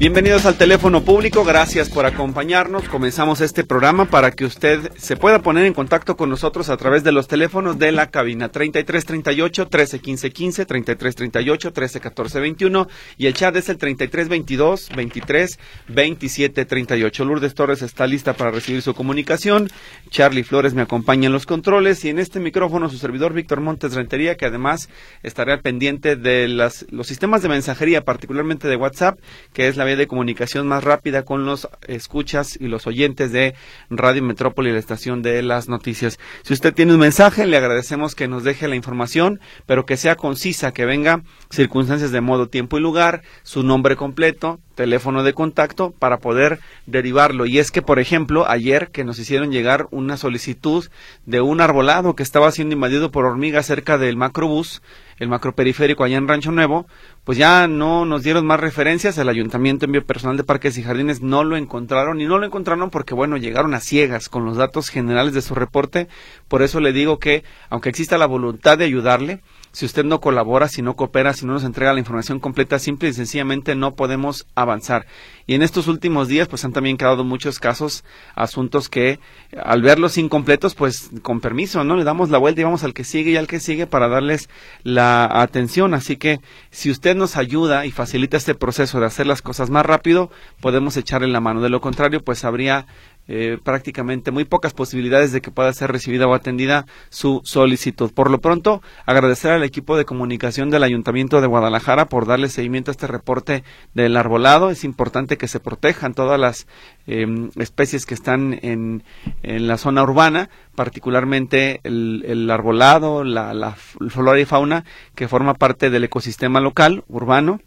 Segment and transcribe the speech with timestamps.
[0.00, 2.88] Bienvenidos al teléfono público, gracias por acompañarnos.
[2.88, 7.04] Comenzamos este programa para que usted se pueda poner en contacto con nosotros a través
[7.04, 12.88] de los teléfonos de la cabina 3338 131515, 3338 131421
[13.18, 17.24] y el chat es el 3322 23 27 38.
[17.26, 19.68] Lourdes Torres está lista para recibir su comunicación.
[20.08, 23.92] Charlie Flores me acompaña en los controles y en este micrófono su servidor Víctor Montes
[23.92, 24.88] Rentería, que además
[25.22, 29.18] estará pendiente de las, los sistemas de mensajería, particularmente de WhatsApp,
[29.52, 33.54] que es la de comunicación más rápida con los escuchas y los oyentes de
[33.90, 36.18] Radio Metrópoli, la estación de las noticias.
[36.42, 40.16] Si usted tiene un mensaje, le agradecemos que nos deje la información, pero que sea
[40.16, 45.90] concisa, que venga circunstancias de modo, tiempo y lugar, su nombre completo, teléfono de contacto
[45.90, 47.44] para poder derivarlo.
[47.44, 50.88] Y es que, por ejemplo, ayer que nos hicieron llegar una solicitud
[51.26, 54.80] de un arbolado que estaba siendo invadido por hormigas cerca del macrobús,
[55.20, 56.86] el macroperiférico allá en Rancho Nuevo,
[57.24, 61.20] pues ya no nos dieron más referencias, el ayuntamiento envió personal de parques y jardines,
[61.20, 64.88] no lo encontraron y no lo encontraron porque bueno, llegaron a ciegas con los datos
[64.88, 66.08] generales de su reporte,
[66.48, 70.68] por eso le digo que aunque exista la voluntad de ayudarle, si usted no colabora,
[70.68, 74.46] si no coopera, si no nos entrega la información completa, simple y sencillamente no podemos
[74.54, 75.06] avanzar.
[75.46, 78.04] Y en estos últimos días, pues han también quedado muchos casos,
[78.34, 79.20] asuntos que
[79.56, 81.96] al verlos incompletos, pues con permiso, ¿no?
[81.96, 84.48] Le damos la vuelta y vamos al que sigue y al que sigue para darles
[84.82, 85.94] la atención.
[85.94, 89.86] Así que si usted nos ayuda y facilita este proceso de hacer las cosas más
[89.86, 91.60] rápido, podemos echarle la mano.
[91.60, 92.86] De lo contrario, pues habría
[93.32, 98.10] eh, prácticamente muy pocas posibilidades de que pueda ser recibida o atendida su solicitud.
[98.12, 102.90] Por lo pronto, agradecer al equipo de comunicación del Ayuntamiento de Guadalajara por darle seguimiento
[102.90, 103.62] a este reporte
[103.94, 104.70] del arbolado.
[104.70, 106.66] Es importante que se protejan todas las
[107.06, 109.04] em, especies que están en,
[109.44, 115.88] en, la zona urbana, particularmente el, arbolado, la, la flora y fauna que forma parte
[115.88, 117.60] del ecosistema local, urbano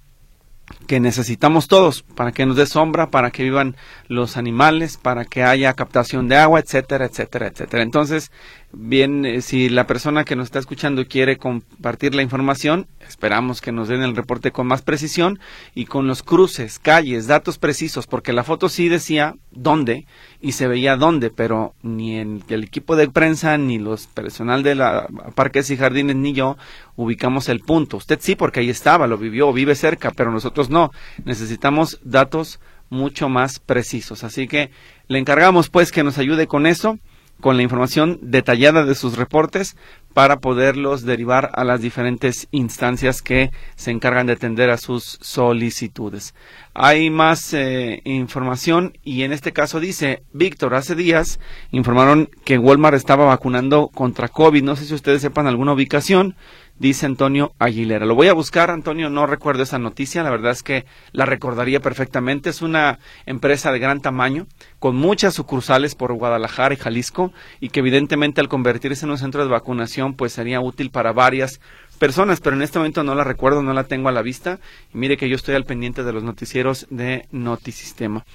[0.87, 3.75] que necesitamos todos para que nos dé sombra, para que vivan
[4.07, 7.83] los animales, para que haya captación de agua, etcétera, etcétera, etcétera.
[7.83, 8.31] Entonces,
[8.73, 13.71] bien, eh, si la persona que nos está escuchando quiere compartir la información, esperamos que
[13.71, 15.39] nos den el reporte con más precisión
[15.75, 20.05] y con los cruces, calles, datos precisos, porque la foto sí decía dónde
[20.41, 25.07] y se veía dónde, pero ni el, equipo de prensa, ni los personal de la
[25.35, 26.57] Parques y Jardines, ni yo
[26.95, 27.97] ubicamos el punto.
[27.97, 30.91] Usted sí, porque ahí estaba, lo vivió, vive cerca, pero nosotros no.
[31.25, 32.59] Necesitamos datos
[32.89, 34.23] mucho más precisos.
[34.23, 34.71] Así que
[35.07, 36.99] le encargamos pues que nos ayude con eso
[37.43, 39.75] con la información detallada de sus reportes
[40.13, 46.33] para poderlos derivar a las diferentes instancias que se encargan de atender a sus solicitudes.
[46.73, 52.95] Hay más eh, información y en este caso dice, Víctor, hace días informaron que Walmart
[52.95, 54.63] estaba vacunando contra COVID.
[54.63, 56.37] No sé si ustedes sepan alguna ubicación
[56.77, 58.05] dice Antonio Aguilera.
[58.05, 61.79] Lo voy a buscar, Antonio, no recuerdo esa noticia, la verdad es que la recordaría
[61.79, 62.49] perfectamente.
[62.49, 64.47] Es una empresa de gran tamaño,
[64.79, 69.43] con muchas sucursales por Guadalajara y Jalisco, y que evidentemente al convertirse en un centro
[69.43, 71.59] de vacunación, pues sería útil para varias
[71.99, 74.59] personas, pero en este momento no la recuerdo, no la tengo a la vista.
[74.93, 78.25] Y mire que yo estoy al pendiente de los noticieros de Notisistema.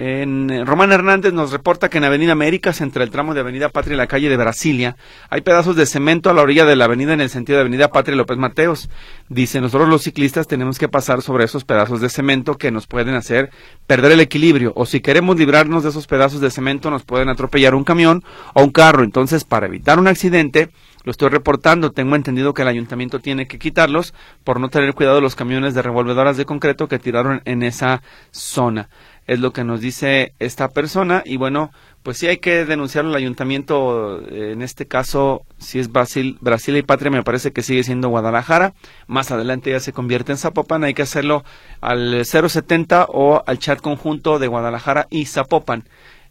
[0.00, 3.68] En, eh, Román Hernández nos reporta que en Avenida Américas, entre el tramo de Avenida
[3.68, 4.96] Patria y la calle de Brasilia,
[5.28, 7.88] hay pedazos de cemento a la orilla de la avenida en el sentido de Avenida
[7.88, 8.88] Patria y López Mateos.
[9.28, 13.16] Dice, nosotros los ciclistas tenemos que pasar sobre esos pedazos de cemento que nos pueden
[13.16, 13.50] hacer
[13.88, 14.72] perder el equilibrio.
[14.76, 18.22] O si queremos librarnos de esos pedazos de cemento, nos pueden atropellar un camión
[18.54, 19.02] o un carro.
[19.02, 20.70] Entonces, para evitar un accidente,
[21.02, 25.20] lo estoy reportando, tengo entendido que el ayuntamiento tiene que quitarlos por no tener cuidado
[25.20, 28.88] los camiones de revolvedoras de concreto que tiraron en esa zona
[29.28, 31.70] es lo que nos dice esta persona y bueno,
[32.02, 36.74] pues sí hay que denunciarlo al ayuntamiento, eh, en este caso, si es Brasil, Brasil
[36.78, 38.72] y Patria, me parece que sigue siendo Guadalajara,
[39.06, 41.44] más adelante ya se convierte en Zapopan, hay que hacerlo
[41.82, 45.84] al 070 o al chat conjunto de Guadalajara y Zapopan.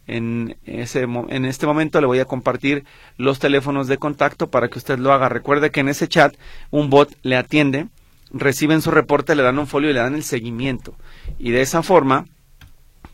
[0.08, 2.84] En, ese, en este momento le voy a compartir
[3.16, 5.28] los teléfonos de contacto para que usted lo haga.
[5.28, 6.34] Recuerde que en ese chat
[6.70, 7.88] un bot le atiende,
[8.32, 10.96] reciben su reporte, le dan un folio y le dan el seguimiento.
[11.38, 12.24] Y de esa forma,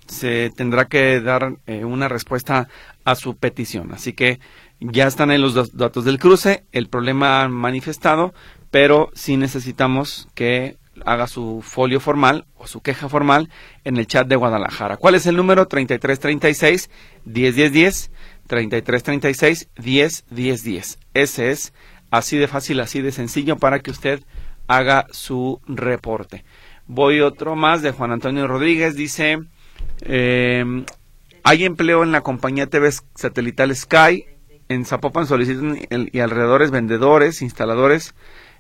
[0.07, 2.69] se tendrá que dar eh, una respuesta
[3.05, 3.93] a su petición.
[3.93, 4.41] Así que
[4.81, 8.35] ya están en los datos del cruce, el problema manifestado,
[8.71, 13.51] pero sí necesitamos que haga su folio formal o su queja formal
[13.85, 14.97] en el chat de Guadalajara.
[14.97, 15.67] ¿Cuál es el número?
[15.67, 16.91] 3336
[17.25, 18.11] 101010
[18.47, 20.99] 3336 101010.
[21.15, 21.73] Ese es
[22.15, 24.23] Así de fácil, así de sencillo para que usted
[24.69, 26.45] haga su reporte.
[26.87, 28.95] Voy otro más de Juan Antonio Rodríguez.
[28.95, 29.41] Dice,
[30.03, 30.65] eh,
[31.43, 34.25] hay empleo en la compañía TV satelital Sky.
[34.69, 38.15] En Zapopan solicitan y alrededores vendedores, instaladores.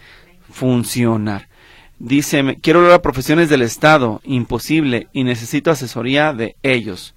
[0.50, 1.48] funcionar.
[1.98, 7.14] Dice, quiero hablar a profesiones del Estado, imposible, y necesito asesoría de ellos.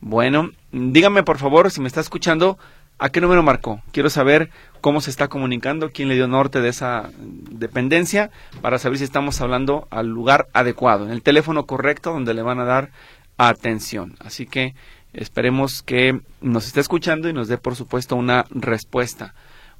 [0.00, 2.58] Bueno, dígame por favor, si me está escuchando,
[2.98, 3.80] ¿a qué número marcó?
[3.92, 4.50] Quiero saber
[4.82, 8.30] cómo se está comunicando, quién le dio norte de esa dependencia,
[8.60, 12.60] para saber si estamos hablando al lugar adecuado, en el teléfono correcto donde le van
[12.60, 12.90] a dar
[13.36, 14.16] atención.
[14.20, 14.74] Así que
[15.12, 19.34] esperemos que nos esté escuchando y nos dé, por supuesto, una respuesta.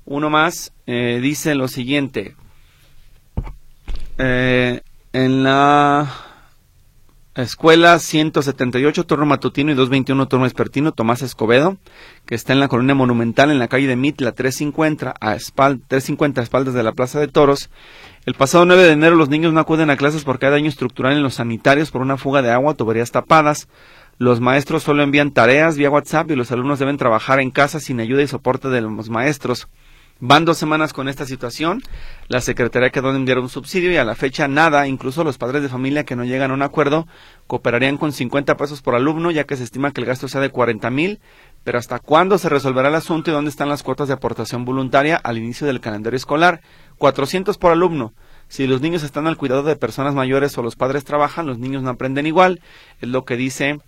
[0.05, 2.37] Uno más eh, dice lo siguiente.
[4.19, 4.81] Eh,
[5.13, 6.36] en la
[7.43, 11.77] escuela 178, turno matutino y 221, turno vespertino, Tomás Escobedo,
[12.25, 16.41] que está en la colonia monumental en la calle de Mitla 350 a, espal 350
[16.41, 17.71] a espaldas de la Plaza de Toros,
[18.27, 21.13] el pasado 9 de enero los niños no acuden a clases porque hay daño estructural
[21.13, 23.69] en los sanitarios por una fuga de agua, tuberías tapadas.
[24.19, 28.01] Los maestros solo envían tareas vía WhatsApp y los alumnos deben trabajar en casa sin
[28.01, 29.69] ayuda y soporte de los maestros.
[30.19, 31.83] Van dos semanas con esta situación.
[32.29, 34.89] La Secretaría quedó de enviar un subsidio y a la fecha nada.
[34.89, 37.07] Incluso los padres de familia que no llegan a un acuerdo
[37.47, 40.49] cooperarían con 50 pesos por alumno, ya que se estima que el gasto sea de
[40.49, 41.21] 40 mil.
[41.65, 45.17] Pero ¿hasta cuándo se resolverá el asunto y dónde están las cuotas de aportación voluntaria
[45.17, 46.63] al inicio del calendario escolar?
[46.97, 48.15] 400 por alumno.
[48.49, 51.83] Si los niños están al cuidado de personas mayores o los padres trabajan, los niños
[51.83, 52.63] no aprenden igual.
[53.03, 53.81] Es lo que dice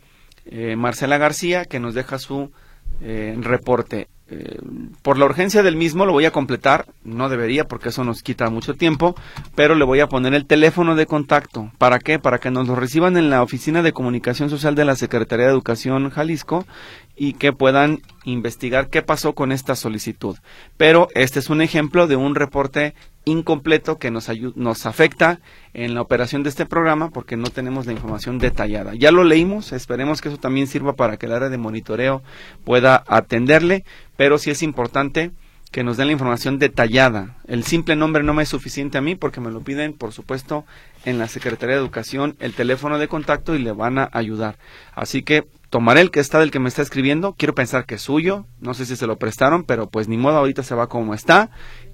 [0.45, 2.53] eh, Marcela García, que nos deja su
[3.01, 4.09] eh, reporte.
[4.31, 4.59] Eh,
[5.01, 8.51] por la urgencia del mismo lo voy a completar, no debería porque eso nos quita
[8.51, 9.15] mucho tiempo,
[9.55, 11.71] pero le voy a poner el teléfono de contacto.
[11.79, 12.19] ¿Para qué?
[12.19, 15.53] Para que nos lo reciban en la Oficina de Comunicación Social de la Secretaría de
[15.53, 16.67] Educación Jalisco
[17.19, 20.37] y que puedan investigar qué pasó con esta solicitud.
[20.77, 22.95] Pero este es un ejemplo de un reporte
[23.25, 25.41] incompleto que nos, nos afecta
[25.75, 28.95] en la operación de este programa porque no tenemos la información detallada.
[28.95, 32.23] Ya lo leímos, esperemos que eso también sirva para que el área de monitoreo
[32.65, 33.85] pueda atenderle,
[34.17, 35.33] pero sí es importante
[35.71, 37.37] que nos den la información detallada.
[37.47, 40.65] El simple nombre no me es suficiente a mí porque me lo piden, por supuesto,
[41.05, 44.57] en la Secretaría de Educación, el teléfono de contacto y le van a ayudar.
[44.95, 48.03] Así que tomaré el que está del que me está escribiendo, quiero pensar que es
[48.03, 51.15] suyo, no sé si se lo prestaron, pero pues ni modo, ahorita se va como
[51.15, 51.51] está.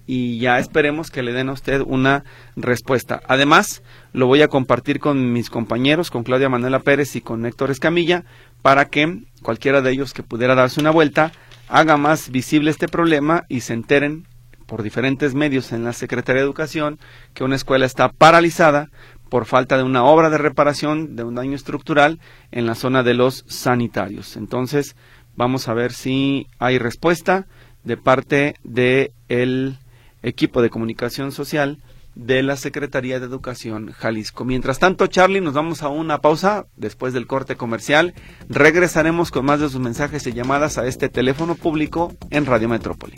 [0.06, 2.24] Y ya esperemos que le den a usted una
[2.56, 3.22] respuesta.
[3.26, 3.82] Además,
[4.12, 8.24] lo voy a compartir con mis compañeros, con Claudia Manuela Pérez y con Héctor Escamilla,
[8.60, 11.32] para que cualquiera de ellos que pudiera darse una vuelta
[11.68, 14.26] haga más visible este problema y se enteren
[14.66, 16.98] por diferentes medios en la Secretaría de Educación
[17.32, 18.90] que una escuela está paralizada
[19.34, 22.20] por falta de una obra de reparación de un daño estructural
[22.52, 24.36] en la zona de los sanitarios.
[24.36, 24.94] Entonces,
[25.34, 27.48] vamos a ver si hay respuesta
[27.82, 29.76] de parte de el
[30.22, 31.78] equipo de comunicación social
[32.14, 34.44] de la Secretaría de Educación Jalisco.
[34.44, 38.14] Mientras tanto, Charlie, nos vamos a una pausa después del corte comercial.
[38.48, 43.16] Regresaremos con más de sus mensajes y llamadas a este teléfono público en Radio Metrópoli.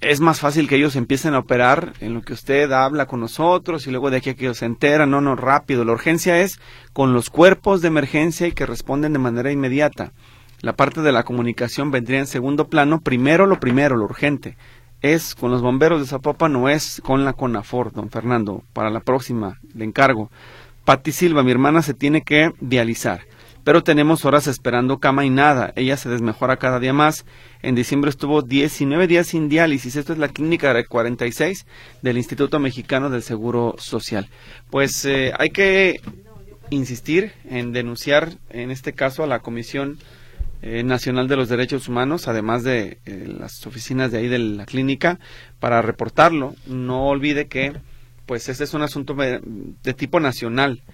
[0.00, 3.86] Es más fácil que ellos empiecen a operar en lo que usted habla con nosotros
[3.86, 5.84] y luego de aquí a que ellos se enteran, no, no, rápido.
[5.84, 6.60] La urgencia es
[6.92, 10.12] con los cuerpos de emergencia y que responden de manera inmediata.
[10.60, 13.00] La parte de la comunicación vendría en segundo plano.
[13.00, 14.56] Primero lo primero, lo urgente
[15.02, 18.62] es con los bomberos de Zapopan no es con la CONAFOR, don Fernando.
[18.72, 20.30] Para la próxima le encargo.
[20.84, 23.22] Patti Silva, mi hermana, se tiene que dializar.
[23.66, 25.72] Pero tenemos horas esperando cama y nada.
[25.74, 27.24] Ella se desmejora cada día más.
[27.62, 29.96] En diciembre estuvo 19 días sin diálisis.
[29.96, 31.66] Esto es la clínica de 46
[32.00, 34.28] del Instituto Mexicano del Seguro Social.
[34.70, 36.00] Pues eh, hay que
[36.70, 39.98] insistir en denunciar, en este caso, a la Comisión
[40.62, 44.64] eh, Nacional de los Derechos Humanos, además de eh, las oficinas de ahí de la
[44.64, 45.18] clínica,
[45.58, 46.54] para reportarlo.
[46.68, 47.72] No olvide que,
[48.26, 49.40] pues, este es un asunto de,
[49.94, 50.84] tipo nacional.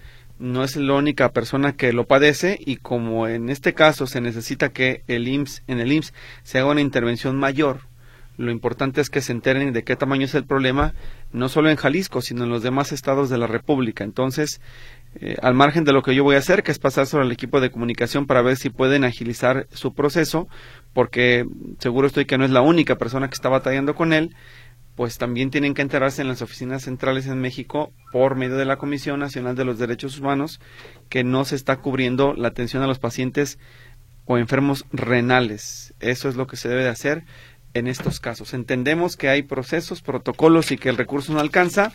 [0.43, 4.73] No es la única persona que lo padece y como en este caso se necesita
[4.73, 7.83] que el IMSS, en el IMSS se haga una intervención mayor,
[8.35, 10.93] lo importante es que se enteren de qué tamaño es el problema,
[11.31, 14.03] no solo en Jalisco, sino en los demás estados de la República.
[14.03, 14.59] Entonces,
[15.15, 17.31] eh, al margen de lo que yo voy a hacer, que es pasar sobre el
[17.31, 20.49] equipo de comunicación para ver si pueden agilizar su proceso,
[20.91, 21.45] porque
[21.79, 24.35] seguro estoy que no es la única persona que está batallando con él,
[24.95, 28.77] pues también tienen que enterarse en las oficinas centrales en México por medio de la
[28.77, 30.59] Comisión Nacional de los Derechos Humanos
[31.09, 33.57] que no se está cubriendo la atención a los pacientes
[34.25, 35.93] o enfermos renales.
[35.99, 37.25] Eso es lo que se debe de hacer
[37.73, 38.53] en estos casos.
[38.53, 41.91] Entendemos que hay procesos, protocolos y que el recurso no alcanza,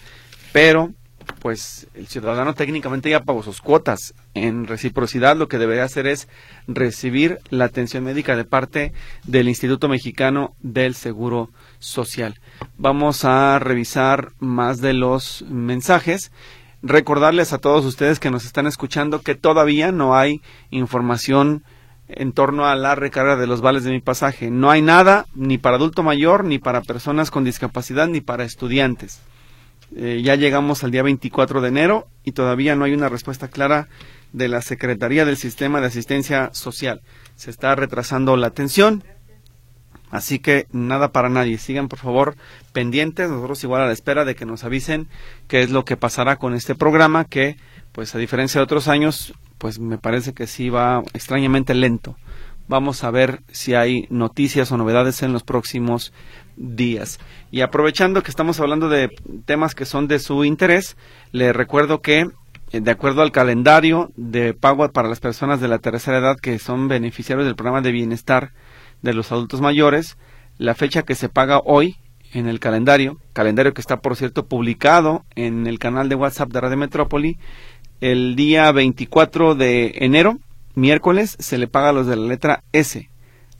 [0.52, 0.92] pero
[1.40, 4.14] pues el ciudadano técnicamente ya pagó sus cuotas.
[4.34, 6.28] En reciprocidad lo que debería hacer es
[6.66, 8.92] recibir la atención médica de parte
[9.24, 12.40] del Instituto Mexicano del Seguro Social.
[12.76, 16.32] Vamos a revisar más de los mensajes.
[16.82, 21.64] Recordarles a todos ustedes que nos están escuchando que todavía no hay información
[22.08, 24.50] en torno a la recarga de los vales de mi pasaje.
[24.50, 29.20] No hay nada ni para adulto mayor, ni para personas con discapacidad, ni para estudiantes.
[29.96, 33.88] Eh, ya llegamos al día 24 de enero y todavía no hay una respuesta clara
[34.32, 37.00] de la Secretaría del Sistema de Asistencia Social.
[37.36, 39.02] Se está retrasando la atención,
[40.10, 41.58] así que nada para nadie.
[41.58, 42.36] Sigan por favor
[42.72, 45.08] pendientes, nosotros igual a la espera de que nos avisen
[45.46, 47.56] qué es lo que pasará con este programa que,
[47.92, 52.16] pues a diferencia de otros años, pues me parece que sí va extrañamente lento.
[52.68, 56.12] Vamos a ver si hay noticias o novedades en los próximos
[56.58, 57.18] días.
[57.50, 59.10] Y aprovechando que estamos hablando de
[59.46, 60.96] temas que son de su interés,
[61.32, 62.26] le recuerdo que
[62.72, 66.58] eh, de acuerdo al calendario de pago para las personas de la tercera edad que
[66.58, 68.52] son beneficiarios del programa de bienestar
[69.02, 70.18] de los adultos mayores,
[70.58, 71.96] la fecha que se paga hoy
[72.34, 76.60] en el calendario, calendario que está por cierto publicado en el canal de WhatsApp de
[76.60, 77.38] Radio Metrópoli,
[78.00, 80.38] el día 24 de enero,
[80.74, 83.08] miércoles, se le paga a los de la letra S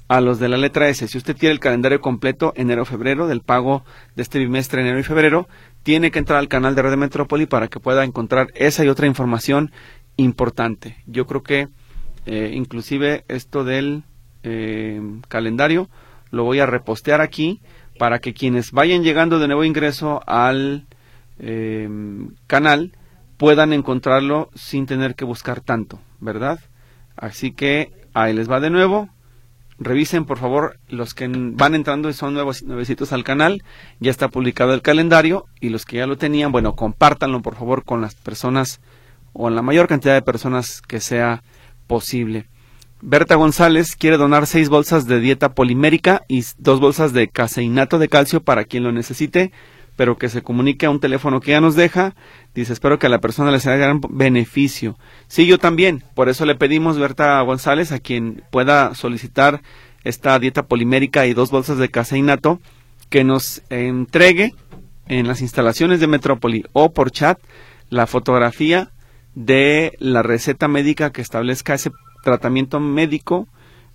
[0.09, 1.07] a los de la letra S.
[1.07, 3.85] Si usted quiere el calendario completo enero-febrero del pago
[4.17, 5.49] de este bimestre enero y febrero,
[5.83, 9.07] tiene que entrar al canal de Red Metrópoli para que pueda encontrar esa y otra
[9.07, 9.71] información
[10.17, 10.97] importante.
[11.07, 11.69] Yo creo que
[12.27, 14.05] eh, inclusive esto del
[14.43, 15.89] eh, calendario
[16.31, 17.61] lo voy a repostear aquí
[17.99, 20.87] para que quienes vayan llegando de nuevo ingreso al
[21.39, 21.89] eh,
[22.47, 22.93] canal
[23.37, 26.61] puedan encontrarlo sin tener que buscar tanto, ¿verdad?
[27.17, 29.09] Así que ahí les va de nuevo
[29.79, 33.63] Revisen, por favor, los que van entrando y son nuevos, nuevecitos al canal.
[34.01, 37.85] Ya está publicado el calendario y los que ya lo tenían, bueno, compártanlo, por favor,
[37.85, 38.81] con las personas
[39.33, 41.43] o en la mayor cantidad de personas que sea
[41.87, 42.47] posible.
[43.01, 48.09] Berta González quiere donar seis bolsas de dieta polimérica y dos bolsas de caseinato de
[48.09, 49.53] calcio para quien lo necesite
[49.99, 52.15] pero que se comunique a un teléfono que ya nos deja.
[52.55, 54.97] Dice, espero que a la persona le sea de gran beneficio.
[55.27, 56.05] Sí, yo también.
[56.15, 59.61] Por eso le pedimos, Berta González, a quien pueda solicitar
[60.05, 62.61] esta dieta polimérica y dos bolsas de caseinato,
[63.11, 64.55] que nos entregue
[65.09, 67.41] en las instalaciones de Metrópoli o por chat
[67.91, 68.93] la fotografía
[69.35, 71.91] de la receta médica que establezca ese
[72.23, 73.49] tratamiento médico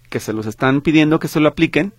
[0.10, 1.94] que se los están pidiendo que se lo apliquen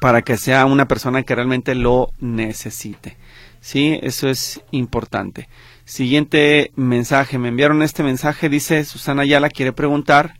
[0.00, 3.16] para que sea una persona que realmente lo necesite.
[3.60, 5.48] Sí, eso es importante.
[5.84, 7.38] Siguiente mensaje.
[7.38, 8.48] Me enviaron este mensaje.
[8.48, 10.34] Dice Susana la quiere preguntar.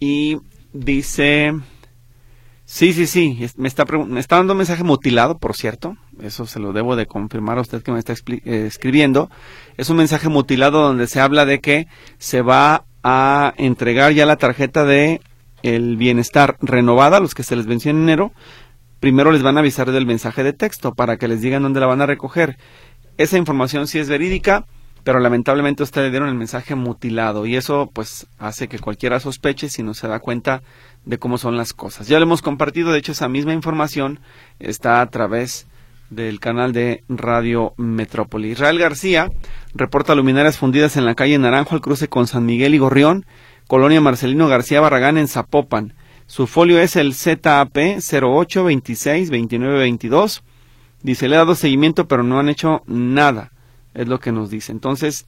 [0.00, 0.38] Y
[0.72, 1.52] dice.
[2.64, 3.46] Sí, sí, sí.
[3.56, 5.96] Me está, me está dando un mensaje mutilado, por cierto.
[6.20, 9.30] Eso se lo debo de confirmar a usted que me está eh, escribiendo.
[9.76, 11.86] Es un mensaje mutilado donde se habla de que
[12.18, 15.20] se va a entregar ya la tarjeta de
[15.62, 18.32] el bienestar renovada, los que se les venció en enero,
[19.00, 21.86] primero les van a avisar del mensaje de texto para que les digan dónde la
[21.86, 22.58] van a recoger.
[23.16, 24.66] Esa información sí es verídica,
[25.04, 29.82] pero lamentablemente ustedes dieron el mensaje mutilado y eso pues hace que cualquiera sospeche si
[29.82, 30.62] no se da cuenta
[31.04, 32.08] de cómo son las cosas.
[32.08, 34.20] Ya lo hemos compartido, de hecho esa misma información
[34.58, 35.66] está a través
[36.10, 38.50] del canal de Radio Metrópoli.
[38.50, 39.30] Israel García
[39.74, 43.26] reporta luminarias fundidas en la calle Naranjo al cruce con San Miguel y Gorrión,
[43.66, 45.94] Colonia Marcelino García Barragán en Zapopan.
[46.28, 50.42] Su folio es el ZAP 08262922.
[51.02, 53.50] Dice, le ha dado seguimiento, pero no han hecho nada.
[53.94, 54.72] Es lo que nos dice.
[54.72, 55.26] Entonces,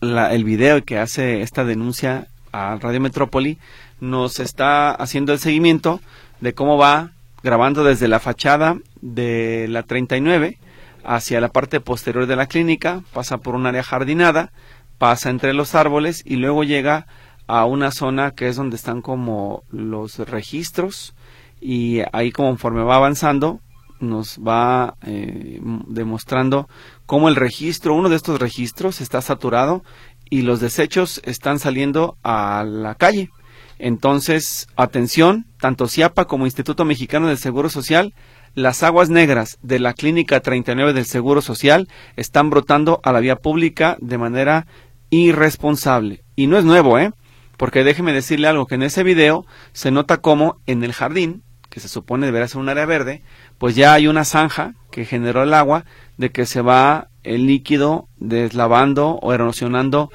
[0.00, 3.58] el video y que hace esta denuncia a Radio Metrópoli
[4.00, 6.00] nos está haciendo el seguimiento
[6.40, 7.12] de cómo va
[7.42, 10.58] grabando desde la fachada de la 39
[11.04, 14.52] hacia la parte posterior de la clínica, pasa por un área jardinada,
[14.98, 17.06] pasa entre los árboles y luego llega
[17.46, 21.14] a una zona que es donde están como los registros
[21.60, 23.60] y ahí conforme va avanzando
[24.00, 26.68] nos va eh, demostrando
[27.06, 29.82] cómo el registro, uno de estos registros está saturado
[30.30, 33.30] y los desechos están saliendo a la calle.
[33.78, 38.14] Entonces, atención, tanto CIAPA como Instituto Mexicano del Seguro Social,
[38.54, 43.36] las aguas negras de la Clínica 39 del Seguro Social están brotando a la vía
[43.36, 44.66] pública de manera
[45.10, 46.24] irresponsable.
[46.34, 47.12] Y no es nuevo, ¿eh?
[47.56, 51.80] Porque déjeme decirle algo, que en ese video se nota como en el jardín que
[51.80, 53.22] se supone deberá ser un área verde,
[53.58, 55.84] pues ya hay una zanja que generó el agua
[56.16, 60.10] de que se va el líquido deslavando o erosionando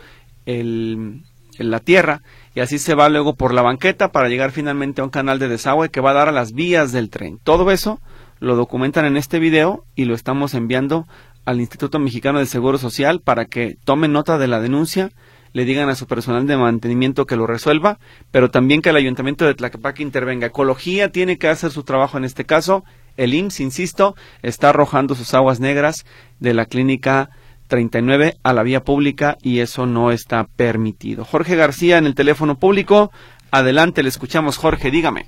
[0.46, 1.24] el,
[1.58, 2.24] la tierra
[2.56, 5.48] y así se va luego por la banqueta para llegar finalmente a un canal de
[5.48, 7.40] desagüe que va a dar a las vías del tren.
[7.44, 8.00] Todo eso
[8.40, 11.08] lo documentan en este video y lo estamos enviando
[11.46, 15.12] al Instituto Mexicano de Seguro Social para que tomen nota de la denuncia
[15.54, 18.00] le digan a su personal de mantenimiento que lo resuelva,
[18.32, 20.48] pero también que el ayuntamiento de Tlaquepaque intervenga.
[20.48, 22.84] Ecología tiene que hacer su trabajo en este caso.
[23.18, 26.06] El IMSS, insisto, está arrojando sus aguas negras
[26.40, 27.30] de la clínica
[27.68, 31.26] 39 a la vía pública y eso no está permitido.
[31.26, 33.12] Jorge García en el teléfono público.
[33.52, 34.58] Adelante, le escuchamos.
[34.58, 35.28] Jorge, dígame.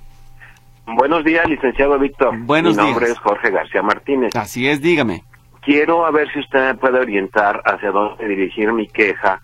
[0.86, 2.38] Buenos días, licenciado Víctor.
[2.46, 4.36] Buenos Mi nombre es Jorge García Martínez.
[4.36, 5.24] Así es, dígame.
[5.62, 9.42] Quiero a ver si usted me puede orientar hacia dónde dirigir mi queja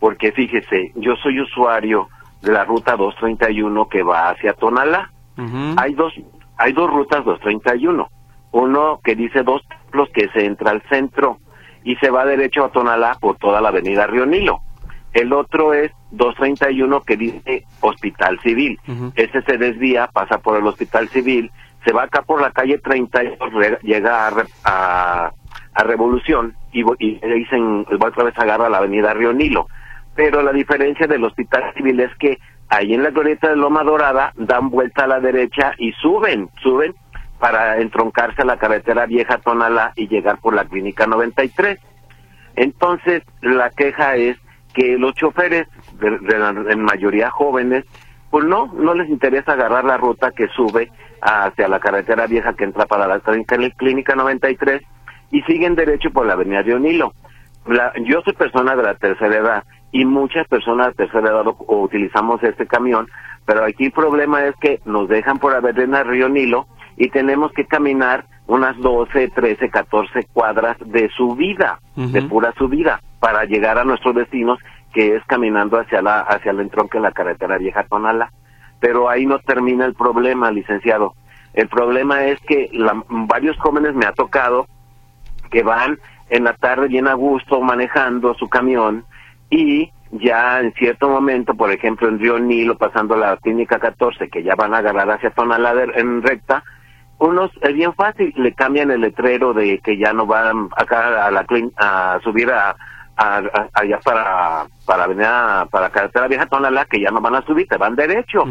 [0.00, 2.08] porque fíjese, yo soy usuario
[2.42, 5.12] de la ruta 231 que va hacia Tonalá.
[5.76, 6.12] Hay dos
[6.58, 8.08] hay dos rutas 231.
[8.52, 11.38] Uno que dice dos templos que se entra al centro
[11.84, 14.60] y se va derecho a Tonalá por toda la avenida Río Nilo.
[15.12, 18.78] El otro es 231 que dice Hospital Civil.
[19.16, 21.50] Ese se desvía, pasa por el Hospital Civil,
[21.84, 23.38] se va acá por la calle 32,
[23.82, 25.32] llega a, a,
[25.74, 29.66] a Revolución y, y dicen, va otra vez agarra la avenida Río Nilo
[30.20, 32.38] pero la diferencia del hospital civil es que
[32.68, 36.94] ahí en la glorieta de Loma Dorada dan vuelta a la derecha y suben, suben
[37.40, 41.78] para entroncarse a la carretera vieja Tonalá y llegar por la clínica 93.
[42.54, 44.36] Entonces, la queja es
[44.74, 45.66] que los choferes,
[45.98, 47.84] de, en mayoría jóvenes,
[48.30, 50.90] pues no, no les interesa agarrar la ruta que sube
[51.22, 54.82] hacia la carretera vieja que entra para la clínica 93
[55.30, 57.12] y siguen derecho por la avenida de Onilo.
[58.04, 62.66] yo soy persona de la tercera edad y muchas personas de tercera edad utilizamos este
[62.66, 63.08] camión,
[63.44, 66.66] pero aquí el problema es que nos dejan por Avenida Río Nilo
[67.00, 73.46] y tenemos que caminar unas 12, 13, 14 cuadras de subida, de pura subida, para
[73.46, 74.58] llegar a nuestros destinos,
[74.92, 78.30] que es caminando hacia la hacia el entronque en la carretera vieja Tonala.
[78.80, 81.14] Pero ahí no termina el problema, licenciado.
[81.54, 84.66] El problema es que la, varios jóvenes me ha tocado
[85.50, 89.06] que van en la tarde bien a gusto manejando su camión
[89.48, 94.42] y ya en cierto momento, por ejemplo en Río Nilo, pasando la clínica 14, que
[94.42, 96.62] ya van a agarrar hacia Tonalá en recta,
[97.20, 101.30] unos es bien fácil, le cambian el letrero de que ya no van acá a
[101.30, 102.74] la a subir a,
[103.74, 107.68] allá para para venir a, para carretera vieja Tonalá, que ya no van a subir,
[107.68, 108.44] te van derecho.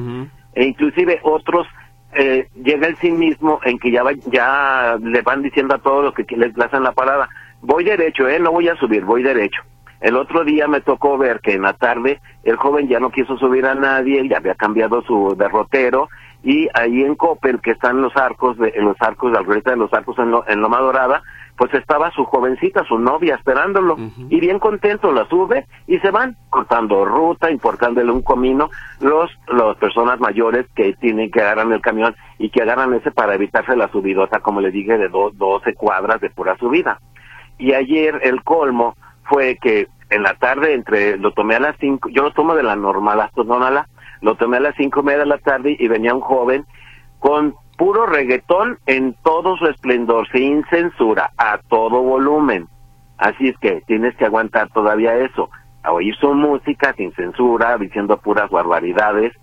[0.53, 1.65] E inclusive otros
[2.13, 6.13] eh, llega el sí mismo en que ya ya le van diciendo a todos los
[6.13, 7.27] que les hacen la parada,
[7.61, 9.61] voy derecho, eh, no voy a subir, voy derecho.
[9.99, 13.37] El otro día me tocó ver que en la tarde el joven ya no quiso
[13.37, 16.07] subir a nadie, ya había cambiado su derrotero
[16.41, 19.93] y ahí en Coppel, que están los arcos, de, en los arcos, de de los
[19.93, 21.21] arcos en, lo, en Loma Dorada,
[21.57, 23.97] pues estaba su jovencita, su novia esperándolo
[24.29, 28.69] y bien contento la sube y se van cortando ruta, importándole un comino
[29.01, 33.35] los las personas mayores que tienen que agarrar el camión y que agarran ese para
[33.35, 37.01] evitarse la subidota, como le dije, de do, 12 cuadras de pura subida.
[37.57, 42.07] Y ayer el colmo fue que en la tarde entre lo tomé a las cinco,
[42.07, 43.89] yo lo tomo de la normal hasta la
[44.21, 46.65] lo tomé a las cinco media de la tarde y venía un joven
[47.19, 52.67] con puro reggaetón en todo su esplendor, sin censura, a todo volumen.
[53.17, 55.49] Así es que tienes que aguantar todavía eso,
[55.83, 59.33] a oír su música sin censura, diciendo puras barbaridades.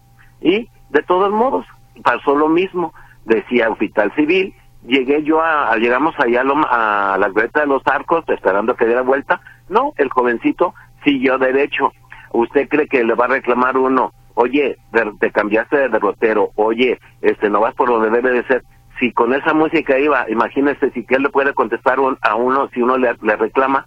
[0.41, 1.67] Y de todos modos,
[2.03, 2.93] pasó lo mismo,
[3.25, 4.55] decía Hospital Civil,
[4.87, 9.41] llegué yo a, llegamos allá a, a la de los arcos esperando que diera vuelta,
[9.69, 11.93] no, el jovencito siguió derecho.
[12.33, 14.13] ¿Usted cree que le va a reclamar uno?
[14.39, 14.77] Oye,
[15.21, 16.51] te cambiaste de derrotero.
[16.57, 18.63] Oye, este, no vas por donde debe de ser.
[19.01, 22.83] Si con esa música iba, imagínese si que él le puede contestar a uno si
[22.83, 23.87] uno le, reclama.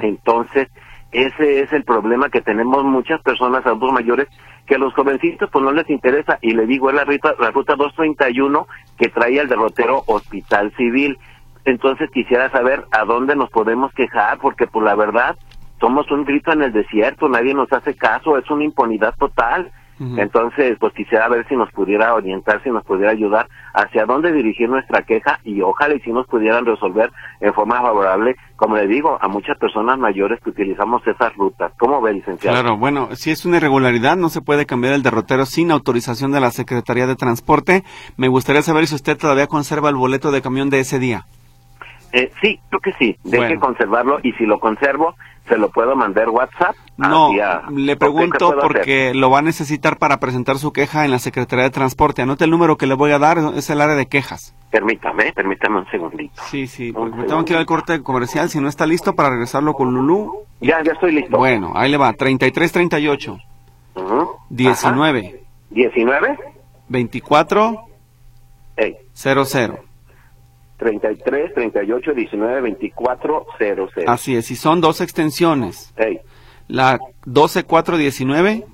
[0.00, 0.68] Entonces,
[1.10, 4.28] ese es el problema que tenemos muchas personas adultos mayores
[4.66, 7.50] que a los jovencitos pues no les interesa y le digo es la ruta la
[7.50, 11.18] ruta 231 que trae el derrotero Hospital Civil
[11.64, 15.36] entonces quisiera saber a dónde nos podemos quejar, porque por pues, la verdad
[15.84, 19.70] somos un grito en el desierto, nadie nos hace caso, es una impunidad total.
[20.16, 24.68] Entonces, pues quisiera ver si nos pudiera orientar, si nos pudiera ayudar hacia dónde dirigir
[24.68, 29.16] nuestra queja y ojalá y si nos pudieran resolver en forma favorable, como le digo,
[29.20, 31.72] a muchas personas mayores que utilizamos esas rutas.
[31.78, 32.60] ¿Cómo ve, licenciado?
[32.60, 36.40] Claro, bueno, si es una irregularidad, no se puede cambiar el derrotero sin autorización de
[36.40, 37.84] la Secretaría de Transporte.
[38.16, 41.26] Me gustaría saber si usted todavía conserva el boleto de camión de ese día.
[42.14, 43.16] Eh, sí, creo que sí.
[43.24, 45.16] Deje conservarlo y si lo conservo,
[45.48, 46.76] se lo puedo mandar WhatsApp.
[46.96, 47.32] No,
[47.70, 51.70] le pregunto porque lo va a necesitar para presentar su queja en la Secretaría de
[51.70, 52.22] Transporte.
[52.22, 54.54] Anote el número que le voy a dar, es el área de quejas.
[54.70, 56.42] Permítame, permítame un segundito.
[56.46, 58.48] Sí, sí, me tengo que ir al corte comercial.
[58.48, 60.44] Si no está listo para regresarlo con Lulú.
[60.60, 61.36] Ya, ya estoy listo.
[61.36, 63.38] Bueno, ahí le va, 3338.
[63.96, 65.42] Uh 19.
[65.70, 66.38] 19.
[66.88, 67.86] 24.
[68.76, 68.96] Hey.
[69.12, 69.78] 00.
[70.76, 73.88] 33, 38, 19, 24, 00.
[74.06, 75.92] Así es, y son dos extensiones.
[75.96, 76.20] Hey.
[76.68, 78.64] La 12419.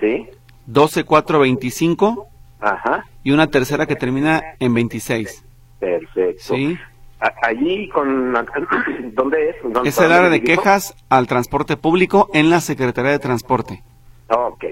[0.00, 0.26] Sí.
[0.66, 2.28] 12425.
[2.60, 3.04] Ajá.
[3.22, 5.44] Y una tercera que termina en 26.
[5.78, 6.42] Perfecto.
[6.42, 6.78] Sí.
[7.42, 8.32] Allí con
[9.14, 9.56] ¿dónde es?
[9.62, 13.82] ¿Dónde, es el área de quejas al transporte público en la Secretaría de Transporte.
[14.28, 14.64] Ok.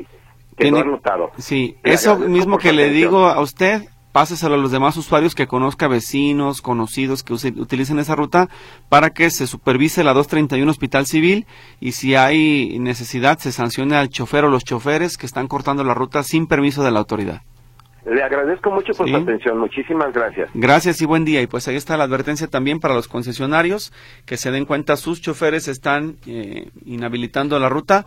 [0.57, 1.33] Quedó anotado.
[1.39, 3.83] Sí, eso mismo que le digo a usted,
[4.17, 8.49] páseselo a los demás usuarios que conozca, vecinos, conocidos que utilicen esa ruta
[8.89, 11.45] para que se supervise la 231 Hospital Civil
[11.81, 15.93] y si hay necesidad se sancione al chofer o los choferes que están cortando la
[15.93, 17.43] ruta sin permiso de la autoridad.
[18.07, 19.59] Le agradezco mucho por su atención.
[19.59, 20.49] Muchísimas gracias.
[20.55, 21.43] Gracias y buen día.
[21.43, 23.93] Y pues ahí está la advertencia también para los concesionarios
[24.25, 28.07] que se den cuenta sus choferes están eh, inhabilitando la ruta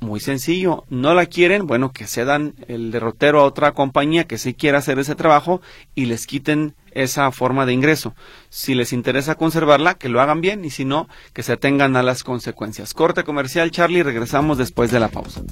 [0.00, 4.54] muy sencillo, no la quieren, bueno, que cedan el derrotero a otra compañía que sí
[4.54, 5.60] quiera hacer ese trabajo
[5.94, 8.14] y les quiten esa forma de ingreso.
[8.48, 12.02] Si les interesa conservarla, que lo hagan bien y si no, que se atengan a
[12.02, 12.94] las consecuencias.
[12.94, 15.42] Corte comercial, Charlie, regresamos después de la pausa.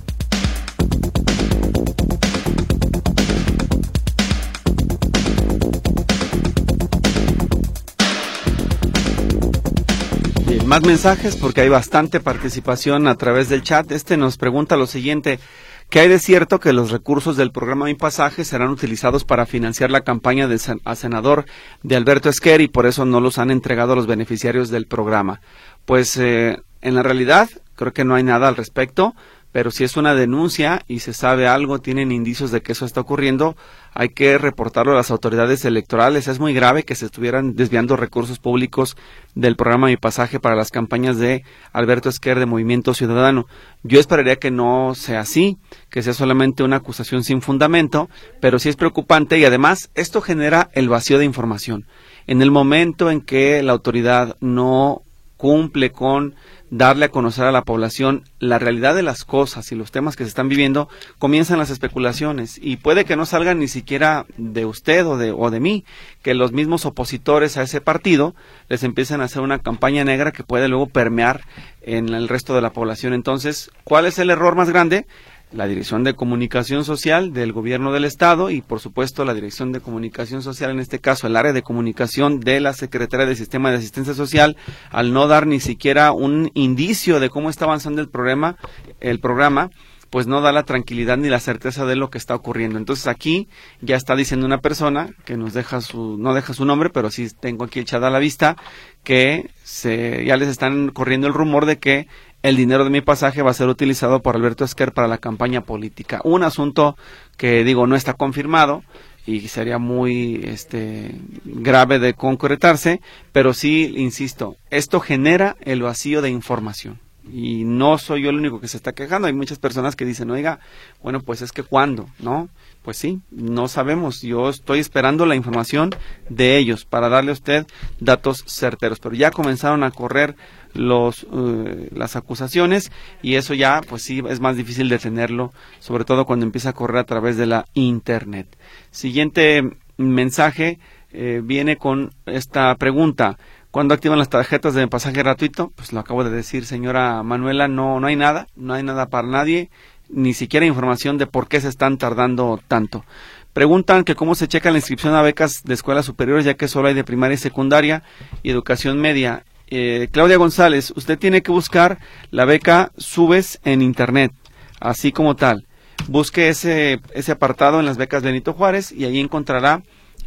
[10.68, 13.90] Más mensajes porque hay bastante participación a través del chat.
[13.90, 15.40] Este nos pregunta lo siguiente.
[15.88, 19.90] ¿Qué hay de cierto que los recursos del programa Mi Pasaje serán utilizados para financiar
[19.90, 21.46] la campaña de senador
[21.82, 25.40] de Alberto Esquer y por eso no los han entregado a los beneficiarios del programa?
[25.86, 29.14] Pues eh, en la realidad creo que no hay nada al respecto
[29.50, 33.00] pero si es una denuncia y se sabe algo, tienen indicios de que eso está
[33.00, 33.56] ocurriendo,
[33.94, 36.28] hay que reportarlo a las autoridades electorales.
[36.28, 38.96] Es muy grave que se estuvieran desviando recursos públicos
[39.34, 43.46] del programa Mi Pasaje para las campañas de Alberto Esquer de Movimiento Ciudadano.
[43.82, 45.56] Yo esperaría que no sea así,
[45.90, 50.68] que sea solamente una acusación sin fundamento, pero sí es preocupante y además esto genera
[50.74, 51.86] el vacío de información.
[52.26, 55.02] En el momento en que la autoridad no
[55.38, 56.34] cumple con
[56.70, 60.24] darle a conocer a la población la realidad de las cosas y los temas que
[60.24, 65.06] se están viviendo, comienzan las especulaciones y puede que no salgan ni siquiera de usted
[65.06, 65.84] o de, o de mí,
[66.22, 68.34] que los mismos opositores a ese partido
[68.68, 71.42] les empiecen a hacer una campaña negra que puede luego permear
[71.82, 73.14] en el resto de la población.
[73.14, 75.06] Entonces, ¿cuál es el error más grande?
[75.52, 79.80] La Dirección de Comunicación Social del Gobierno del Estado y, por supuesto, la Dirección de
[79.80, 83.78] Comunicación Social, en este caso el área de comunicación de la Secretaría de Sistema de
[83.78, 84.56] Asistencia Social,
[84.90, 88.56] al no dar ni siquiera un indicio de cómo está avanzando el programa,
[89.00, 89.70] el programa,
[90.10, 92.78] pues no da la tranquilidad ni la certeza de lo que está ocurriendo.
[92.78, 93.48] Entonces aquí
[93.80, 97.28] ya está diciendo una persona que nos deja su, no deja su nombre, pero sí
[97.40, 98.56] tengo aquí echada a la vista,
[99.04, 102.08] que se, ya les están corriendo el rumor de que
[102.42, 105.62] el dinero de mi pasaje va a ser utilizado por Alberto Esquer para la campaña
[105.62, 106.20] política.
[106.24, 106.96] Un asunto
[107.36, 108.82] que digo no está confirmado
[109.26, 113.00] y sería muy este grave de concretarse,
[113.32, 117.00] pero sí insisto, esto genera el vacío de información.
[117.30, 120.30] Y no soy yo el único que se está quejando, hay muchas personas que dicen,
[120.30, 120.60] "Oiga,
[121.02, 122.48] bueno, pues es que cuándo, ¿no?"
[122.82, 124.22] Pues sí, no sabemos.
[124.22, 125.90] Yo estoy esperando la información
[126.30, 127.66] de ellos para darle a usted
[128.00, 130.36] datos certeros, pero ya comenzaron a correr
[130.74, 132.90] los, eh, las acusaciones
[133.22, 136.98] y eso ya pues sí es más difícil detenerlo, sobre todo cuando empieza a correr
[136.98, 138.56] a través de la Internet.
[138.90, 139.62] Siguiente
[139.96, 140.78] mensaje
[141.12, 143.38] eh, viene con esta pregunta.
[143.70, 145.72] ¿Cuándo activan las tarjetas de pasaje gratuito?
[145.76, 149.28] Pues lo acabo de decir, señora Manuela, no, no hay nada, no hay nada para
[149.28, 149.70] nadie,
[150.08, 153.04] ni siquiera información de por qué se están tardando tanto.
[153.52, 156.88] Preguntan que cómo se checa la inscripción a becas de escuelas superiores, ya que solo
[156.88, 158.02] hay de primaria y secundaria
[158.42, 159.44] y educación media.
[159.70, 161.98] Eh, Claudia González, usted tiene que buscar
[162.30, 164.32] la beca Subes en Internet,
[164.80, 165.66] así como tal.
[166.06, 169.82] Busque ese, ese apartado en las becas Benito Juárez y ahí encontrará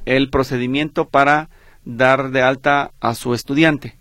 [0.06, 1.50] el procedimiento para
[1.86, 3.98] dar de alta a su estudiante.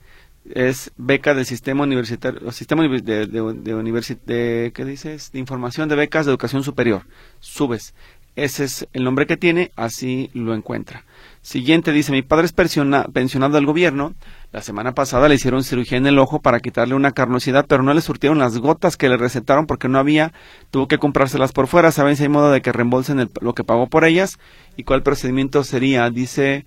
[0.52, 5.32] Es beca del sistema universitario, sistema de, de, de, ¿qué dices?
[5.32, 7.02] De información de becas de educación superior.
[7.38, 7.94] Subes.
[8.36, 11.04] Ese es el nombre que tiene, así lo encuentra.
[11.42, 14.14] Siguiente dice, mi padre es pensionado del gobierno.
[14.52, 17.94] La semana pasada le hicieron cirugía en el ojo para quitarle una carnosidad, pero no
[17.94, 20.32] le surtieron las gotas que le recetaron porque no había.
[20.70, 21.92] Tuvo que comprárselas por fuera.
[21.92, 24.38] ¿Saben si hay modo de que reembolsen lo que pagó por ellas?
[24.76, 26.10] ¿Y cuál procedimiento sería?
[26.10, 26.66] Dice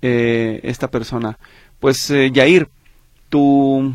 [0.00, 1.38] eh, esta persona.
[1.80, 2.68] Pues, eh, Yair,
[3.28, 3.94] tu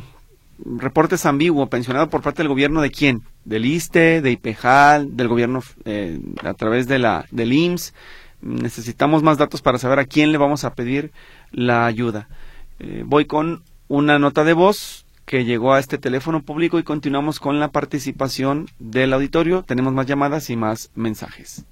[0.63, 1.67] reporte es ambiguo.
[1.67, 3.23] ¿Pensionado por parte del gobierno de quién?
[3.49, 7.93] ¿Del ISTE, de IPEJAL, del gobierno eh, a través de la, del IMSS?
[8.41, 11.11] necesitamos más datos para saber a quién le vamos a pedir
[11.51, 12.27] la ayuda.
[12.79, 17.39] Eh, voy con una nota de voz que llegó a este teléfono público y continuamos
[17.39, 19.63] con la participación del auditorio.
[19.63, 21.65] Tenemos más llamadas y más mensajes.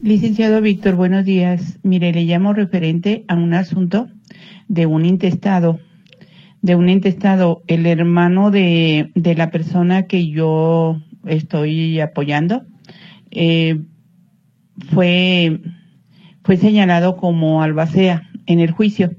[0.00, 1.78] Licenciado Víctor, buenos días.
[1.82, 4.08] Mire, le llamo referente a un asunto
[4.68, 5.80] de un intestado.
[6.64, 12.62] De un intestado, el hermano de, de la persona que yo estoy apoyando,
[13.32, 13.82] eh,
[14.94, 15.60] fue,
[16.42, 19.10] fue señalado como albacea en el juicio.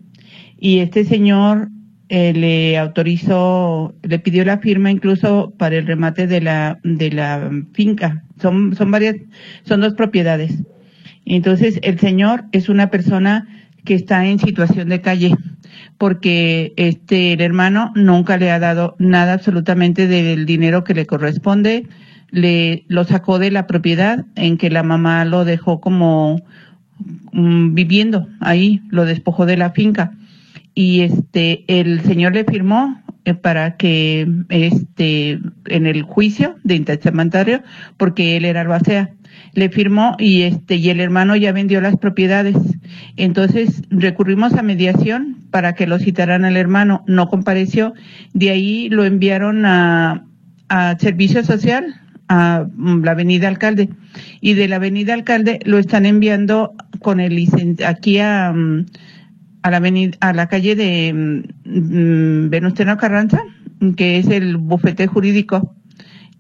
[0.57, 1.69] Y este señor
[2.09, 7.51] eh, le autorizó, le pidió la firma incluso para el remate de la, de la
[7.73, 8.23] finca.
[8.41, 9.17] Son, son varias,
[9.65, 10.63] son dos propiedades.
[11.25, 13.47] Entonces, el señor es una persona
[13.85, 15.35] que está en situación de calle,
[15.97, 21.87] porque este, el hermano nunca le ha dado nada absolutamente del dinero que le corresponde,
[22.31, 26.41] le lo sacó de la propiedad en que la mamá lo dejó como
[27.31, 30.11] mm, viviendo ahí, lo despojó de la finca.
[30.73, 37.63] Y este el señor le firmó eh, para que este en el juicio de intestamentario
[37.95, 39.14] porque él era albacea
[39.53, 42.55] le firmó y este y el hermano ya vendió las propiedades.
[43.17, 47.03] Entonces recurrimos a mediación para que lo citaran al hermano.
[47.07, 47.93] No compareció.
[48.33, 50.25] De ahí lo enviaron a
[50.69, 53.89] a servicio social a mm, la avenida Alcalde.
[54.41, 57.37] Y de la avenida Alcalde lo están enviando con el
[57.85, 58.85] aquí a, mm,
[59.61, 63.41] a la avenida, a la calle de Venustiano Carranza,
[63.95, 65.75] que es el bufete jurídico.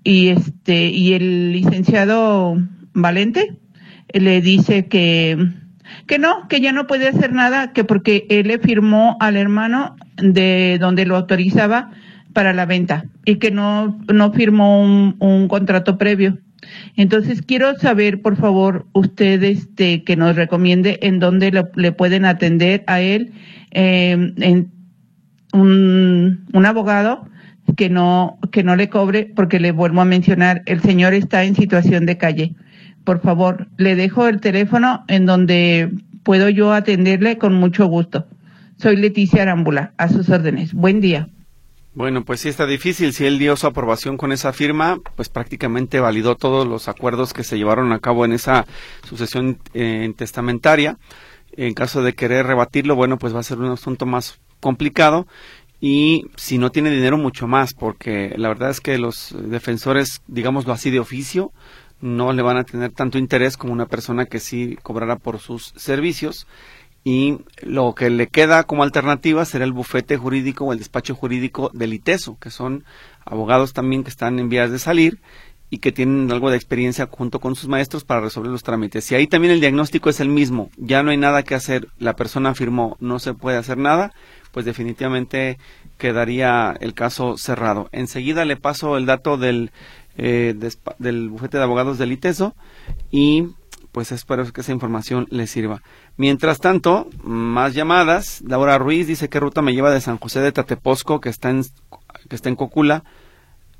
[0.03, 2.57] Y este y el licenciado
[2.95, 3.55] Valente
[4.13, 5.37] le dice que
[6.07, 9.95] que no, que ya no puede hacer nada, que porque él le firmó al hermano
[10.17, 11.91] de donde lo autorizaba
[12.33, 16.37] para la venta y que no, no firmó un, contrato previo.
[16.95, 22.83] Entonces quiero saber, por favor, usted este, que nos recomiende en dónde le, pueden atender
[22.87, 23.31] a él,
[23.71, 24.71] eh, en
[25.53, 27.29] un, un abogado
[27.77, 31.55] que no, que no le cobre, porque le vuelvo a mencionar, el señor está en
[31.55, 32.55] situación de calle.
[33.05, 35.91] Por favor, le dejo el teléfono en donde
[36.23, 38.25] puedo yo atenderle con mucho gusto.
[38.77, 40.73] Soy Leticia Arámbula, a sus órdenes.
[40.73, 41.29] Buen día.
[41.93, 43.13] Bueno, pues sí está difícil.
[43.13, 47.43] Si él dio su aprobación con esa firma, pues prácticamente validó todos los acuerdos que
[47.43, 48.65] se llevaron a cabo en esa
[49.07, 50.97] sucesión eh, testamentaria.
[51.53, 55.27] En caso de querer rebatirlo, bueno, pues va a ser un asunto más complicado
[55.79, 60.73] y si no tiene dinero mucho más, porque la verdad es que los defensores, digámoslo
[60.73, 61.51] así, de oficio,
[62.01, 65.73] no le van a tener tanto interés como una persona que sí cobrara por sus
[65.75, 66.47] servicios
[67.03, 71.69] y lo que le queda como alternativa será el bufete jurídico o el despacho jurídico
[71.71, 72.83] del ITESO, que son
[73.23, 75.19] abogados también que están en vías de salir
[75.69, 79.11] y que tienen algo de experiencia junto con sus maestros para resolver los trámites.
[79.11, 82.15] Y ahí también el diagnóstico es el mismo, ya no hay nada que hacer, la
[82.15, 84.11] persona afirmó no se puede hacer nada,
[84.51, 85.59] pues definitivamente
[85.99, 87.87] quedaría el caso cerrado.
[87.91, 89.71] Enseguida le paso el dato del,
[90.17, 90.55] eh,
[90.99, 92.55] del bufete de abogados del ITESO
[93.11, 93.49] y
[93.95, 95.81] pues espero que esa información le sirva.
[96.17, 98.41] Mientras tanto, más llamadas.
[98.45, 101.63] Laura Ruiz dice que ruta me lleva de San José de Tateposco, que está en,
[102.27, 103.05] que está en Cocula.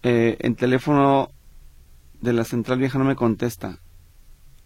[0.03, 1.27] Eh, en teléfono
[2.21, 3.79] de la central vieja no me contesta.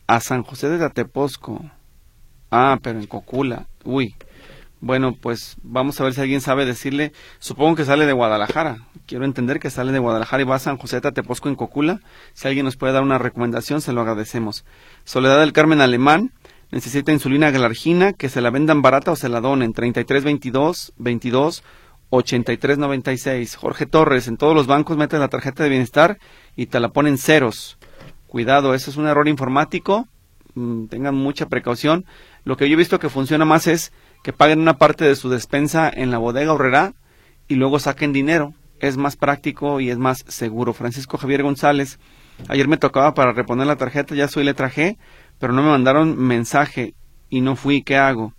[0.06, 1.66] A San José de Tateposco.
[2.52, 3.68] Ah, pero en Cocula.
[3.84, 4.16] Uy.
[4.82, 7.12] Bueno, pues vamos a ver si alguien sabe decirle.
[7.40, 8.88] Supongo que sale de Guadalajara.
[9.08, 12.00] Quiero entender que sale de Guadalajara y va a San José de Tateposco en Cocula.
[12.34, 14.64] Si alguien nos puede dar una recomendación, se lo agradecemos.
[15.04, 16.32] Soledad del Carmen Alemán
[16.72, 19.74] necesita insulina galargina, que se la vendan barata o se la donen.
[19.74, 21.64] 3322 22
[22.10, 23.56] 8396.
[23.56, 26.20] Jorge Torres, en todos los bancos metes la tarjeta de bienestar
[26.56, 27.78] y te la ponen ceros.
[28.28, 30.08] Cuidado, eso es un error informático.
[30.56, 32.06] Mm, tengan mucha precaución.
[32.46, 33.92] Lo que yo he visto que funciona más es
[34.24, 36.94] que paguen una parte de su despensa en la bodega horrera
[37.48, 38.54] y luego saquen dinero.
[38.80, 40.74] Es más práctico y es más seguro.
[40.74, 42.00] Francisco Javier González,
[42.48, 44.98] ayer me tocaba para reponer la tarjeta, ya soy letra G,
[45.40, 46.94] pero no me mandaron mensaje
[47.30, 48.34] y no fui, ¿qué hago?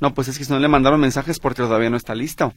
[0.00, 2.52] No, pues es que si no le mandaron mensajes porque todavía no está listo.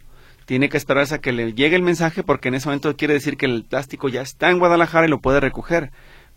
[0.45, 3.37] Tiene que esperarse a que le llegue el mensaje porque en ese momento quiere decir
[3.37, 5.91] que el plástico ya está en Guadalajara y lo puede recoger.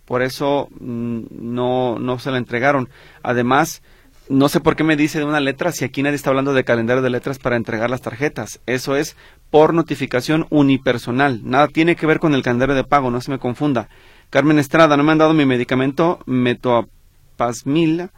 [0.05, 2.89] Por eso mm, no, no se lo entregaron.
[3.23, 3.83] Además,
[4.29, 6.65] no sé por qué me dice de una letra si aquí nadie está hablando de
[6.65, 8.61] calendario de letras para entregar las tarjetas.
[8.67, 9.17] Eso es
[9.51, 11.41] por notificación unipersonal.
[11.45, 13.89] Nada tiene que ver con el calendario de pago, no se me confunda.
[14.31, 18.11] Carmen Estrada, no me han dado mi medicamento Metoapasmil,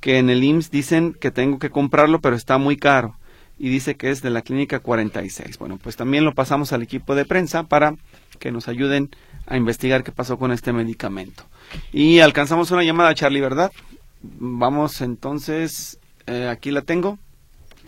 [0.00, 3.16] que en el IMSS dicen que tengo que comprarlo, pero está muy caro.
[3.58, 5.58] Y dice que es de la clínica 46.
[5.58, 7.96] Bueno, pues también lo pasamos al equipo de prensa para
[8.38, 9.10] que nos ayuden
[9.46, 11.44] a investigar qué pasó con este medicamento.
[11.92, 13.72] Y alcanzamos una llamada, Charlie, ¿verdad?
[14.20, 17.18] Vamos entonces, eh, aquí la tengo,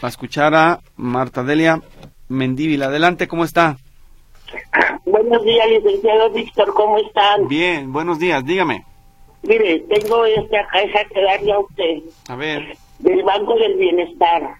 [0.00, 1.82] a escuchar a Marta Delia
[2.28, 2.82] Mendívil.
[2.82, 3.76] Adelante, ¿cómo está?
[5.04, 7.48] Buenos días, licenciado Víctor, ¿cómo están?
[7.48, 8.84] Bien, buenos días, dígame.
[9.42, 11.98] Mire, tengo esta caja que darle a usted.
[12.28, 12.76] A ver.
[13.00, 14.54] Del Banco del Bienestar.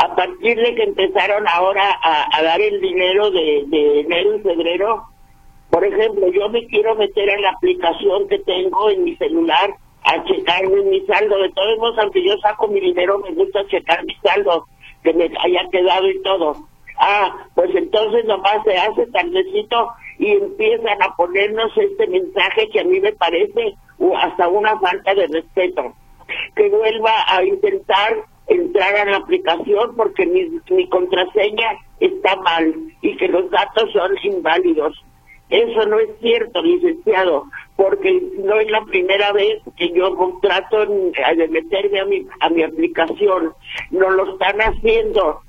[0.00, 5.04] A partir de que empezaron ahora a, dar el dinero de, de enero y febrero,
[5.70, 9.74] por ejemplo, yo me quiero meter en la aplicación que tengo en mi celular
[10.08, 11.38] a checarme mi saldo.
[11.38, 14.66] De todos modos, aunque yo saco mi dinero, me gusta checar mi saldo,
[15.02, 16.56] que me haya quedado y todo.
[16.98, 22.84] Ah, pues entonces nomás se hace tardecito y empiezan a ponernos este mensaje que a
[22.84, 23.76] mí me parece
[24.16, 25.94] hasta una falta de respeto.
[26.56, 28.16] Que vuelva a intentar
[28.48, 34.12] entrar a la aplicación porque mi, mi contraseña está mal y que los datos son
[34.22, 35.04] inválidos.
[35.50, 37.44] Eso no es cierto, licenciado,
[37.78, 40.12] porque no es la primera vez que yo
[40.42, 43.52] trato de meterme a mi, a mi aplicación.
[43.92, 45.42] No lo están haciendo,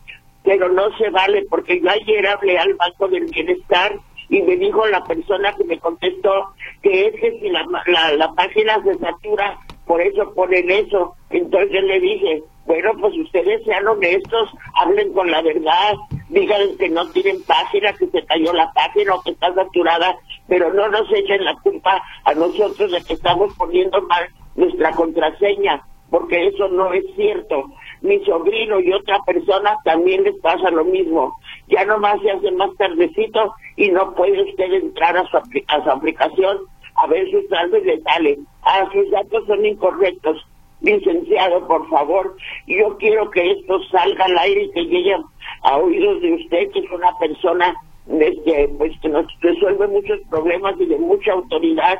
[0.44, 3.98] pero no se vale, porque yo ayer hablé al Banco del Bienestar
[4.30, 8.32] y me dijo la persona que me contestó que es que si la, la, la
[8.34, 11.15] página se satura, por eso ponen eso.
[11.32, 15.96] Entonces le dije, bueno, pues ustedes sean honestos, hablen con la verdad,
[16.30, 20.15] digan que no tienen página, que se cayó la página o que está saturada,
[20.48, 25.84] pero no nos echen la culpa a nosotros de que estamos poniendo mal nuestra contraseña,
[26.10, 27.65] porque eso no es cierto.
[28.02, 31.36] Mi sobrino y otra persona también les pasa lo mismo.
[31.68, 35.90] Ya nomás se hace más tardecito y no puede usted entrar a su, a su
[35.90, 36.60] aplicación
[36.96, 38.40] a ver sus saldos le sale.
[38.63, 40.46] Ah, sus datos son incorrectos
[40.82, 42.36] licenciado, por favor,
[42.67, 45.17] yo quiero que esto salga al aire y que llegue
[45.62, 47.76] a oídos de usted, que es una persona
[48.08, 51.98] este, pues, que nos resuelve muchos problemas y de mucha autoridad,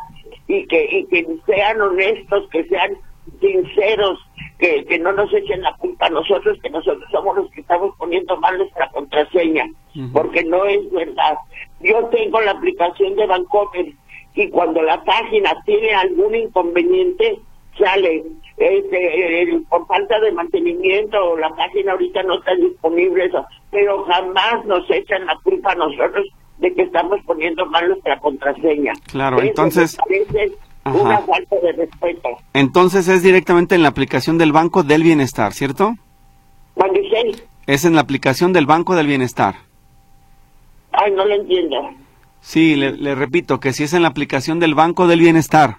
[0.48, 2.98] y que, y que sean honestos, que sean
[3.40, 4.20] sinceros,
[4.58, 7.96] que, que no nos echen la culpa a nosotros, que nosotros somos los que estamos
[7.98, 9.70] poniendo mal nuestra contraseña,
[10.12, 11.38] porque no es verdad.
[11.82, 13.94] Yo tengo la aplicación de Bancomer
[14.36, 17.40] y cuando la página tiene algún inconveniente,
[17.78, 18.24] sale
[18.60, 24.90] este, por falta de mantenimiento, la página ahorita no está disponible, eso, pero jamás nos
[24.92, 28.94] echan la culpa a nosotros de que estamos poniendo mal nuestra contraseña.
[29.08, 29.98] Claro, entonces...
[30.86, 32.30] una falta de respeto.
[32.54, 35.94] Entonces es directamente en la aplicación del Banco del Bienestar, ¿cierto?
[37.66, 39.56] Es en la aplicación del Banco del Bienestar.
[40.92, 41.92] Ay, no lo entiendo.
[42.42, 45.78] Sí, le, le repito que si es en la aplicación del Banco del Bienestar.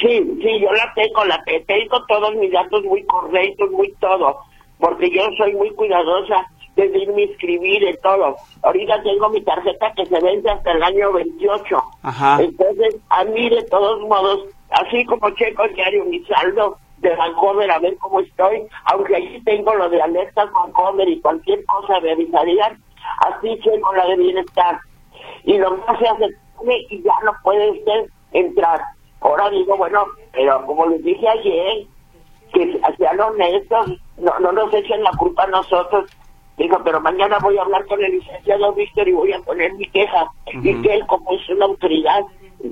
[0.00, 4.38] Sí, sí, yo la tengo, la tengo todos mis datos muy correctos, muy todo,
[4.78, 6.46] porque yo soy muy cuidadosa
[6.76, 8.36] de irme a inscribir y todo.
[8.62, 11.82] Ahorita tengo mi tarjeta que se vence hasta el año 28.
[12.02, 12.42] Ajá.
[12.42, 17.78] Entonces, a mí de todos modos, así como checo diario mi saldo de Vancouver a
[17.78, 22.82] ver cómo estoy, aunque allí tengo lo de alerta Vancouver y cualquier cosa me avisarían,
[23.26, 24.78] así checo la de bienestar.
[25.44, 26.26] Y lo más se hace
[26.90, 28.80] y ya no puede usted entrar.
[29.20, 31.86] Ahora digo, bueno, pero como les dije ayer,
[32.52, 36.10] que sean honestos, no, no nos echen la culpa a nosotros.
[36.56, 39.86] Digo, pero mañana voy a hablar con el licenciado Víctor y voy a poner mi
[39.86, 40.30] queja.
[40.46, 42.22] Y que él, como es una autoridad,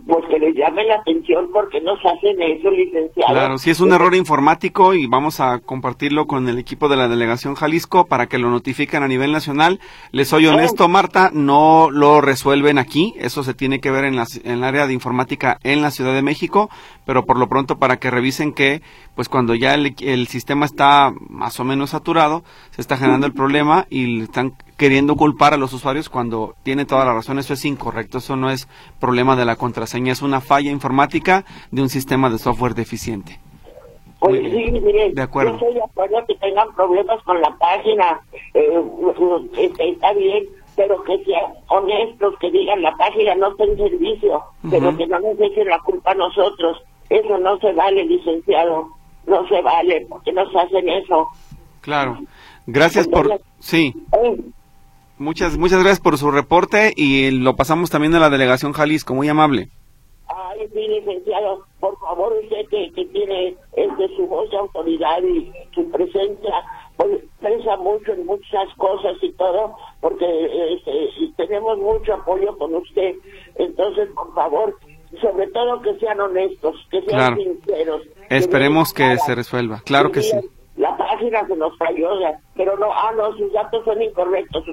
[0.06, 3.32] pues que les llame la atención porque nos hacen eso, licenciado.
[3.32, 7.08] Claro, si es un error informático y vamos a compartirlo con el equipo de la
[7.08, 9.80] delegación Jalisco para que lo notifiquen a nivel nacional.
[10.12, 14.26] Les soy honesto, Marta, no lo resuelven aquí, eso se tiene que ver en, la,
[14.44, 16.68] en el área de informática en la Ciudad de México,
[17.08, 18.82] pero por lo pronto para que revisen que,
[19.14, 22.42] pues cuando ya el, el sistema está más o menos saturado,
[22.72, 27.06] se está generando el problema y están queriendo culpar a los usuarios cuando tiene toda
[27.06, 27.38] la razón.
[27.38, 28.18] Eso es incorrecto.
[28.18, 28.68] Eso no es
[29.00, 30.12] problema de la contraseña.
[30.12, 33.40] Es una falla informática de un sistema de software deficiente.
[34.20, 35.52] Pues sí, mire, de acuerdo.
[35.52, 38.20] yo estoy de acuerdo que tengan problemas con la página,
[38.52, 38.82] eh,
[39.56, 40.44] este, está bien,
[40.76, 45.20] pero que sean honestos, que digan la página no está en servicio, pero que no
[45.20, 46.82] nos echen la culpa a nosotros.
[47.10, 48.88] Eso no se vale, licenciado,
[49.26, 51.28] no se vale, porque nos hacen eso.
[51.80, 52.18] Claro.
[52.66, 53.40] Gracias por...
[53.60, 53.94] Sí.
[54.12, 54.36] Eh,
[55.18, 59.28] Muchas, muchas gracias por su reporte y lo pasamos también a la delegación Jalisco, muy
[59.28, 59.66] amable.
[60.28, 65.90] Ay, sí, licenciado, por favor, usted que, tiene este, su voz de autoridad y su
[65.90, 66.54] presencia,
[66.96, 70.24] pues piensa mucho en muchas cosas y todo, porque
[70.74, 73.16] este, tenemos mucho apoyo con usted.
[73.56, 74.78] Entonces, por favor,
[75.20, 78.02] sobre todo que sean honestos, que sean sinceros.
[78.28, 80.36] Esperemos que, se resuelva, claro que sí
[80.78, 82.08] la página se nos falló,
[82.54, 84.64] pero no, ah, no, sus datos son incorrectos,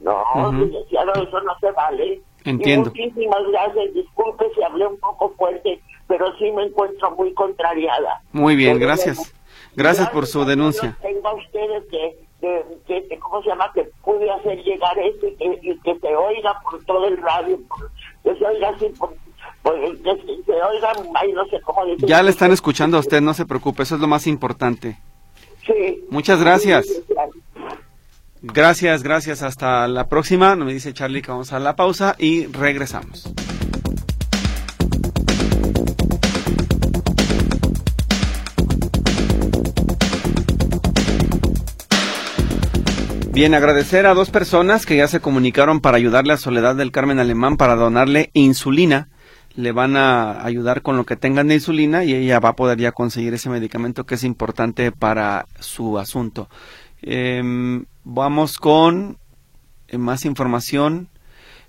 [0.00, 0.22] no,
[0.60, 2.20] eso no se vale.
[2.44, 2.90] Entiendo.
[2.90, 8.20] muchísimas gracias, disculpe si hablé un poco fuerte, pero sí me encuentro muy contrariada.
[8.32, 9.34] Muy bien, gracias.
[9.74, 10.96] Gracias, por su denuncia.
[11.00, 12.16] Tengo a ustedes que,
[12.86, 13.72] que, ¿cómo se llama?
[13.72, 17.58] Que pude hacer llegar esto y que, se oiga por todo el radio,
[18.22, 19.14] que se oiga así por,
[19.64, 22.06] que se oiga, ay, no sé cómo decir.
[22.06, 24.98] Ya le están escuchando a usted, no se preocupe, eso es lo más importante.
[25.66, 26.04] Sí.
[26.10, 26.86] Muchas gracias.
[28.42, 29.42] Gracias, gracias.
[29.42, 30.54] Hasta la próxima.
[30.54, 33.32] Me dice Charlie que vamos a la pausa y regresamos.
[43.32, 47.18] Bien, agradecer a dos personas que ya se comunicaron para ayudarle a Soledad del Carmen
[47.18, 49.08] Alemán para donarle insulina
[49.56, 52.78] le van a ayudar con lo que tengan de insulina y ella va a poder
[52.78, 56.48] ya conseguir ese medicamento que es importante para su asunto.
[57.02, 59.18] Em, vamos con
[59.88, 61.08] eh, más información.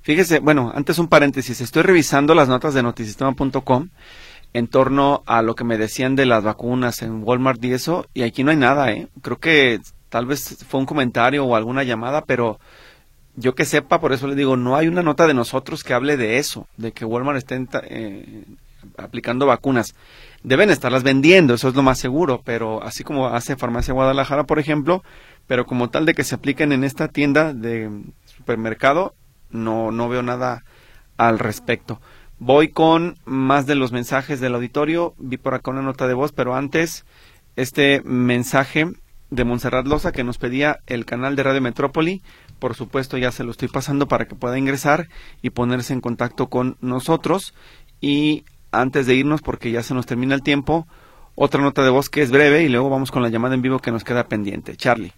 [0.01, 3.89] Fíjese, bueno, antes un paréntesis, estoy revisando las notas de notisistema.com
[4.53, 8.21] en torno a lo que me decían de las vacunas en Walmart y eso, y
[8.21, 9.09] aquí no hay nada, ¿eh?
[9.21, 12.57] Creo que tal vez fue un comentario o alguna llamada, pero
[13.35, 16.17] yo que sepa, por eso le digo, no hay una nota de nosotros que hable
[16.17, 18.43] de eso, de que Walmart esté eh,
[18.97, 19.95] aplicando vacunas.
[20.43, 24.59] Deben estarlas vendiendo, eso es lo más seguro, pero así como hace Farmacia Guadalajara, por
[24.59, 25.03] ejemplo,
[25.47, 27.89] pero como tal de que se apliquen en esta tienda de
[28.25, 29.15] supermercado,
[29.49, 30.63] no, no veo nada
[31.17, 31.99] al respecto.
[32.37, 35.13] Voy con más de los mensajes del auditorio.
[35.17, 37.05] Vi por acá una nota de voz, pero antes,
[37.55, 38.87] este mensaje
[39.29, 42.21] de Montserrat Loza que nos pedía el canal de Radio Metrópoli
[42.59, 45.07] por supuesto ya se lo estoy pasando para que pueda ingresar
[45.41, 47.53] y ponerse en contacto con nosotros.
[48.01, 50.87] Y antes de irnos, porque ya se nos termina el tiempo,
[51.35, 53.79] otra nota de voz que es breve y luego vamos con la llamada en vivo
[53.79, 54.75] que nos queda pendiente.
[54.75, 55.11] Charlie.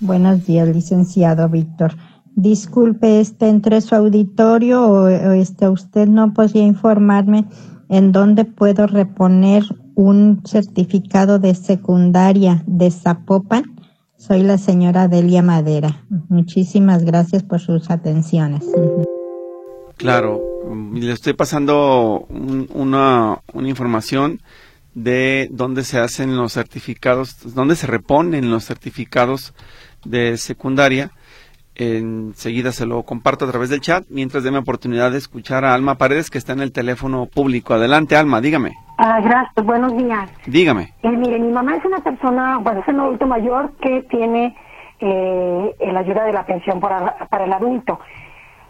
[0.00, 1.94] Buenos días, licenciado Víctor.
[2.36, 7.44] Disculpe, este entre su auditorio o, este usted no podría informarme
[7.88, 9.62] en dónde puedo reponer
[9.94, 13.73] un certificado de secundaria de Zapopan
[14.26, 16.02] soy la señora Delia Madera.
[16.28, 18.64] Muchísimas gracias por sus atenciones.
[19.98, 20.42] Claro,
[20.94, 24.40] le estoy pasando una, una información
[24.94, 29.52] de dónde se hacen los certificados, dónde se reponen los certificados
[30.04, 31.10] de secundaria.
[31.76, 35.96] Enseguida se lo comparto a través del chat, mientras déme oportunidad de escuchar a Alma
[35.96, 37.74] Paredes, que está en el teléfono público.
[37.74, 38.74] Adelante, Alma, dígame.
[38.98, 40.30] Ah, gracias, buenos días.
[40.46, 40.92] Dígame.
[41.02, 44.56] Eh, mire, mi mamá es una persona, bueno, es un adulto mayor que tiene
[45.00, 47.98] eh, la ayuda de la pensión para, para el adulto.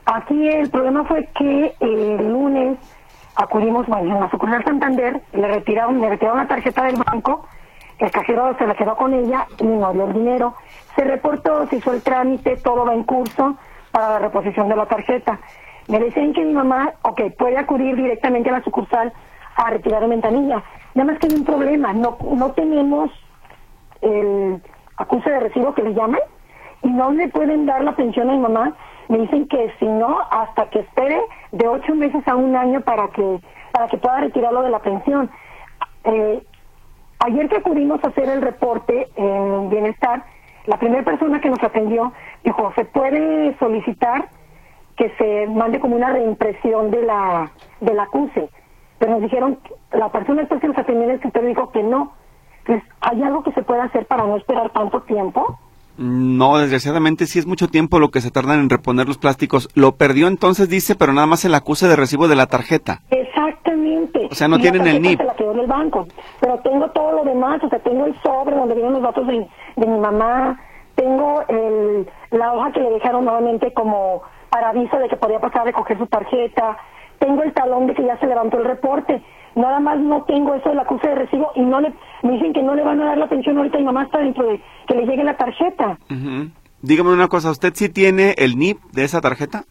[0.06, 2.78] Aquí el problema fue que el lunes
[3.36, 7.46] acudimos, bueno, en la sucursal Santander, le retiraron, le retiraron la tarjeta del banco,
[7.98, 10.54] el cajero se la quedó con ella y no dio el dinero.
[10.96, 13.56] Se reportó, se hizo el trámite, todo va en curso
[13.90, 15.40] para la reposición de la tarjeta.
[15.88, 19.12] Me dicen que mi mamá, ok, puede acudir directamente a la sucursal
[19.56, 20.62] a retirar la ventanilla.
[20.94, 23.10] Nada más que hay un problema, no, no tenemos
[24.00, 24.62] el
[24.96, 26.20] acuse de recibo que le llaman
[26.82, 28.72] y no le pueden dar la pensión a mi mamá.
[29.08, 31.20] Me dicen que si no, hasta que espere
[31.52, 33.40] de ocho meses a un año para que
[33.74, 35.28] para que pueda retirarlo de la pensión.
[36.04, 36.46] Eh,
[37.18, 40.24] ayer que acudimos a hacer el reporte en Bienestar,
[40.66, 42.12] la primera persona que nos atendió
[42.42, 44.28] dijo, se puede solicitar
[44.96, 47.50] que se mande como una reimpresión de la
[47.80, 48.48] del acuse.
[48.98, 49.58] Pero nos dijeron,
[49.92, 52.12] la persona que nos atendió en el escritorio dijo que no.
[52.60, 55.58] Entonces, ¿hay algo que se pueda hacer para no esperar tanto tiempo?
[55.96, 59.68] No, desgraciadamente sí es mucho tiempo lo que se tardan en reponer los plásticos.
[59.74, 63.02] Lo perdió entonces, dice, pero nada más el acuse de recibo de la tarjeta.
[63.84, 64.28] Exactamente.
[64.30, 65.18] O sea, no tienen el NIP.
[65.18, 66.06] Se la quedó en el banco.
[66.40, 69.46] Pero tengo todo lo demás, o sea, tengo el sobre donde vienen los datos de,
[69.76, 70.60] de mi mamá,
[70.94, 75.62] tengo el, la hoja que le dejaron nuevamente como para aviso de que podía pasar
[75.62, 76.78] a recoger su tarjeta,
[77.18, 79.22] tengo el talón de que ya se levantó el reporte,
[79.56, 82.62] nada más no tengo eso del acuse de recibo y no le, me dicen que
[82.62, 85.06] no le van a dar la pensión ahorita y mamá está dentro de que le
[85.06, 85.98] llegue la tarjeta.
[86.82, 89.64] Dígame una cosa, ¿usted sí tiene el NIP de esa tarjeta?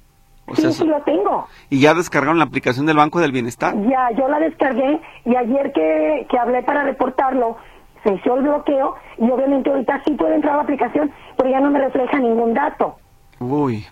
[0.53, 1.47] Sí, sí lo tengo.
[1.69, 3.75] ¿Y ya descargaron la aplicación del Banco del Bienestar?
[3.87, 7.57] Ya, yo la descargué y ayer que, que hablé para reportarlo,
[8.03, 11.59] se hizo el bloqueo y obviamente ahorita sí puede entrar a la aplicación, pero ya
[11.59, 12.97] no me refleja ningún dato.
[13.39, 13.85] Uy,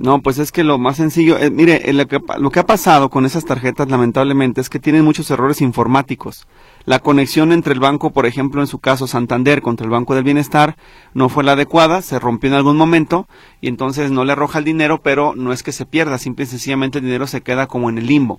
[0.00, 3.10] no, pues es que lo más sencillo, eh, mire, lo, que, lo que ha pasado
[3.10, 6.46] con esas tarjetas lamentablemente es que tienen muchos errores informáticos.
[6.86, 10.24] La conexión entre el banco, por ejemplo, en su caso Santander contra el Banco del
[10.24, 10.78] Bienestar,
[11.12, 13.28] no fue la adecuada, se rompió en algún momento
[13.60, 16.48] y entonces no le arroja el dinero, pero no es que se pierda, simple y
[16.48, 18.38] sencillamente el dinero se queda como en el limbo.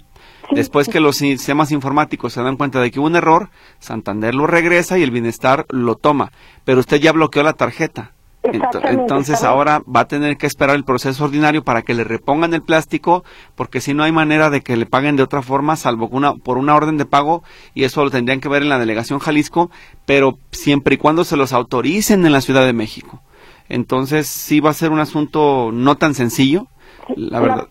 [0.49, 4.47] Después que los sistemas informáticos se dan cuenta de que hubo un error, Santander lo
[4.47, 6.31] regresa y el Bienestar lo toma,
[6.65, 8.13] pero usted ya bloqueó la tarjeta.
[8.43, 12.63] Entonces ahora va a tener que esperar el proceso ordinario para que le repongan el
[12.63, 13.23] plástico,
[13.55, 16.57] porque si no hay manera de que le paguen de otra forma, salvo una, por
[16.57, 19.69] una orden de pago, y eso lo tendrían que ver en la delegación Jalisco,
[20.05, 23.21] pero siempre y cuando se los autoricen en la Ciudad de México.
[23.69, 26.67] Entonces sí va a ser un asunto no tan sencillo,
[27.15, 27.67] la verdad.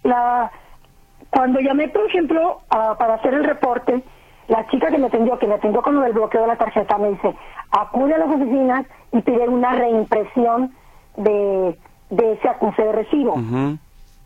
[1.30, 4.02] cuando llamé, por ejemplo, para hacer el reporte,
[4.50, 7.10] la chica que me atendió, que me atendió con el bloqueo de la tarjeta, me
[7.10, 7.34] dice,
[7.70, 10.74] acude a las oficinas y pide una reimpresión
[11.16, 11.78] de,
[12.10, 13.36] de ese acuse de recibo.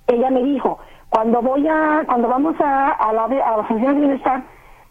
[0.07, 0.79] Ella me dijo,
[1.11, 4.43] cuando voy a, cuando vamos a, a la, a la oficina de bienestar,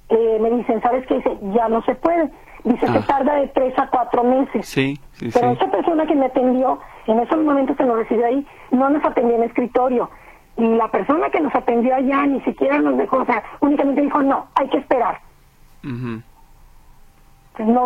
[0.09, 1.15] eh, me dicen, ¿sabes qué?
[1.15, 2.29] Dice, ya no se puede.
[2.63, 3.05] Dice, se ah.
[3.07, 4.67] tarda de tres a cuatro meses.
[4.67, 8.45] Sí, sí, Pero esa persona que me atendió, en esos momentos que nos recibió ahí,
[8.69, 10.11] no nos atendió en escritorio.
[10.57, 14.21] Y la persona que nos atendió allá ni siquiera nos dejó, o sea, únicamente dijo,
[14.21, 15.19] no, hay que esperar.
[15.81, 16.21] No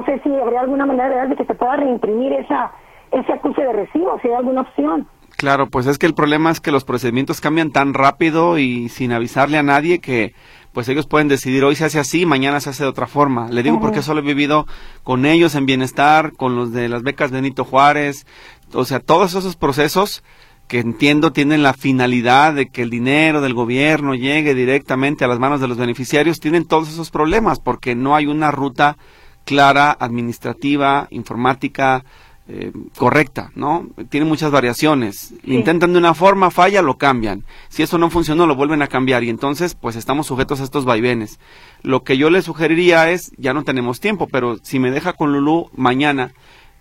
[0.06, 2.72] sé si habría alguna manera de que se pueda reimprimir esa,
[3.12, 5.08] ese acuse de recibo, si hay alguna opción.
[5.38, 9.12] Claro, pues es que el problema es que los procedimientos cambian tan rápido y sin
[9.12, 10.34] avisarle a nadie que
[10.74, 13.48] pues ellos pueden decidir hoy se hace así, mañana se hace de otra forma.
[13.50, 14.66] Le digo porque solo he vivido
[15.04, 18.26] con ellos en bienestar, con los de las becas Benito Juárez,
[18.74, 20.24] o sea, todos esos procesos
[20.68, 25.40] que entiendo tienen la finalidad de que el dinero del gobierno llegue directamente a las
[25.40, 28.98] manos de los beneficiarios, tienen todos esos problemas porque no hay una ruta
[29.46, 32.04] clara, administrativa, informática,
[32.50, 33.88] eh, correcta, ¿no?
[34.10, 35.34] Tiene muchas variaciones.
[35.44, 37.44] Intentan de una forma, falla, lo cambian.
[37.68, 40.86] Si eso no funcionó, lo vuelven a cambiar y entonces, pues estamos sujetos a estos
[40.86, 41.40] vaivenes.
[41.82, 45.34] Lo que yo le sugeriría es, ya no tenemos tiempo, pero si me deja con
[45.34, 46.34] Lulú mañana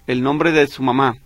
[0.07, 1.17] el nombre de su mamá,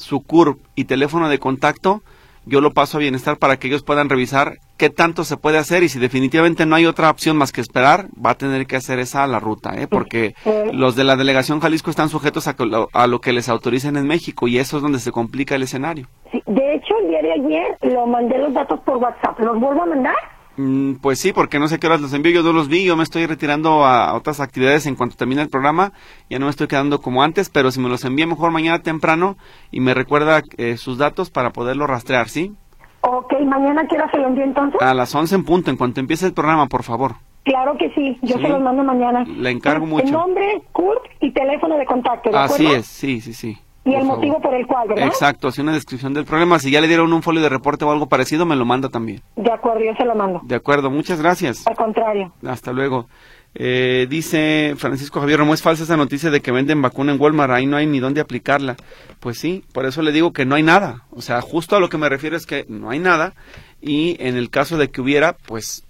[0.00, 2.02] su CURP y teléfono de contacto,
[2.46, 5.82] yo lo paso a bienestar para que ellos puedan revisar qué tanto se puede hacer
[5.82, 8.98] y si definitivamente no hay otra opción más que esperar, va a tener que hacer
[8.98, 9.86] esa la ruta, ¿eh?
[9.86, 10.34] porque
[10.72, 12.56] los de la delegación Jalisco están sujetos a,
[12.94, 16.06] a, lo que les autoricen en México y eso es donde se complica el escenario.
[16.32, 19.86] de hecho, el día de ayer lo mandé los datos por WhatsApp, ¿los vuelvo a
[19.86, 20.39] mandar?
[20.60, 22.94] Mm, pues sí, porque no sé qué horas los envío, yo no los vi, yo
[22.94, 25.92] me estoy retirando a otras actividades en cuanto termine el programa,
[26.28, 29.36] ya no me estoy quedando como antes, pero si me los envía mejor mañana temprano
[29.70, 32.52] y me recuerda eh, sus datos para poderlo rastrear, ¿sí?
[33.00, 34.82] Ok, mañana quiero se lo envío entonces.
[34.82, 37.14] A las 11 en punto, en cuanto empiece el programa, por favor.
[37.44, 39.24] Claro que sí, yo se los mando mañana.
[39.24, 40.04] Le encargo mucho.
[40.04, 43.56] El nombre, Kurt y teléfono de contacto, ¿de Así es, sí, sí, sí.
[43.90, 45.06] Y el motivo por el cual, ¿verdad?
[45.06, 46.58] Exacto, así una descripción del problema.
[46.58, 49.20] Si ya le dieron un folio de reporte o algo parecido, me lo manda también.
[49.36, 50.40] De acuerdo, yo se lo mando.
[50.44, 51.66] De acuerdo, muchas gracias.
[51.66, 52.32] Al contrario.
[52.46, 53.08] Hasta luego.
[53.52, 57.52] Eh, dice Francisco Javier ¿no es falsa esa noticia de que venden vacuna en Walmart,
[57.52, 58.76] ahí no hay ni dónde aplicarla.
[59.18, 61.02] Pues sí, por eso le digo que no hay nada.
[61.10, 63.34] O sea, justo a lo que me refiero es que no hay nada
[63.80, 65.84] y en el caso de que hubiera, pues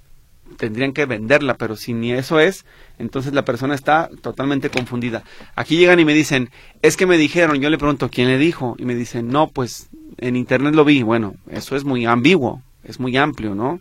[0.56, 2.64] tendrían que venderla, pero si ni eso es,
[3.00, 5.24] entonces la persona está totalmente confundida.
[5.56, 6.50] Aquí llegan y me dicen,
[6.82, 8.76] es que me dijeron, yo le pregunto, ¿quién le dijo?
[8.78, 9.88] Y me dicen, no, pues
[10.18, 11.02] en internet lo vi.
[11.02, 13.80] Bueno, eso es muy ambiguo, es muy amplio, ¿no?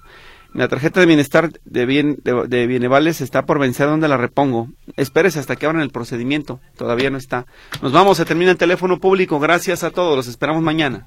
[0.53, 3.87] La tarjeta de bienestar de, bien, de, Bienevales está por vencer.
[3.87, 4.69] ¿Dónde la repongo?
[4.95, 6.59] Espérese hasta que abran el procedimiento.
[6.75, 7.45] Todavía no está.
[7.83, 8.17] Nos vamos.
[8.17, 9.39] Se termina el teléfono público.
[9.39, 10.15] Gracias a todos.
[10.15, 11.05] Los esperamos mañana.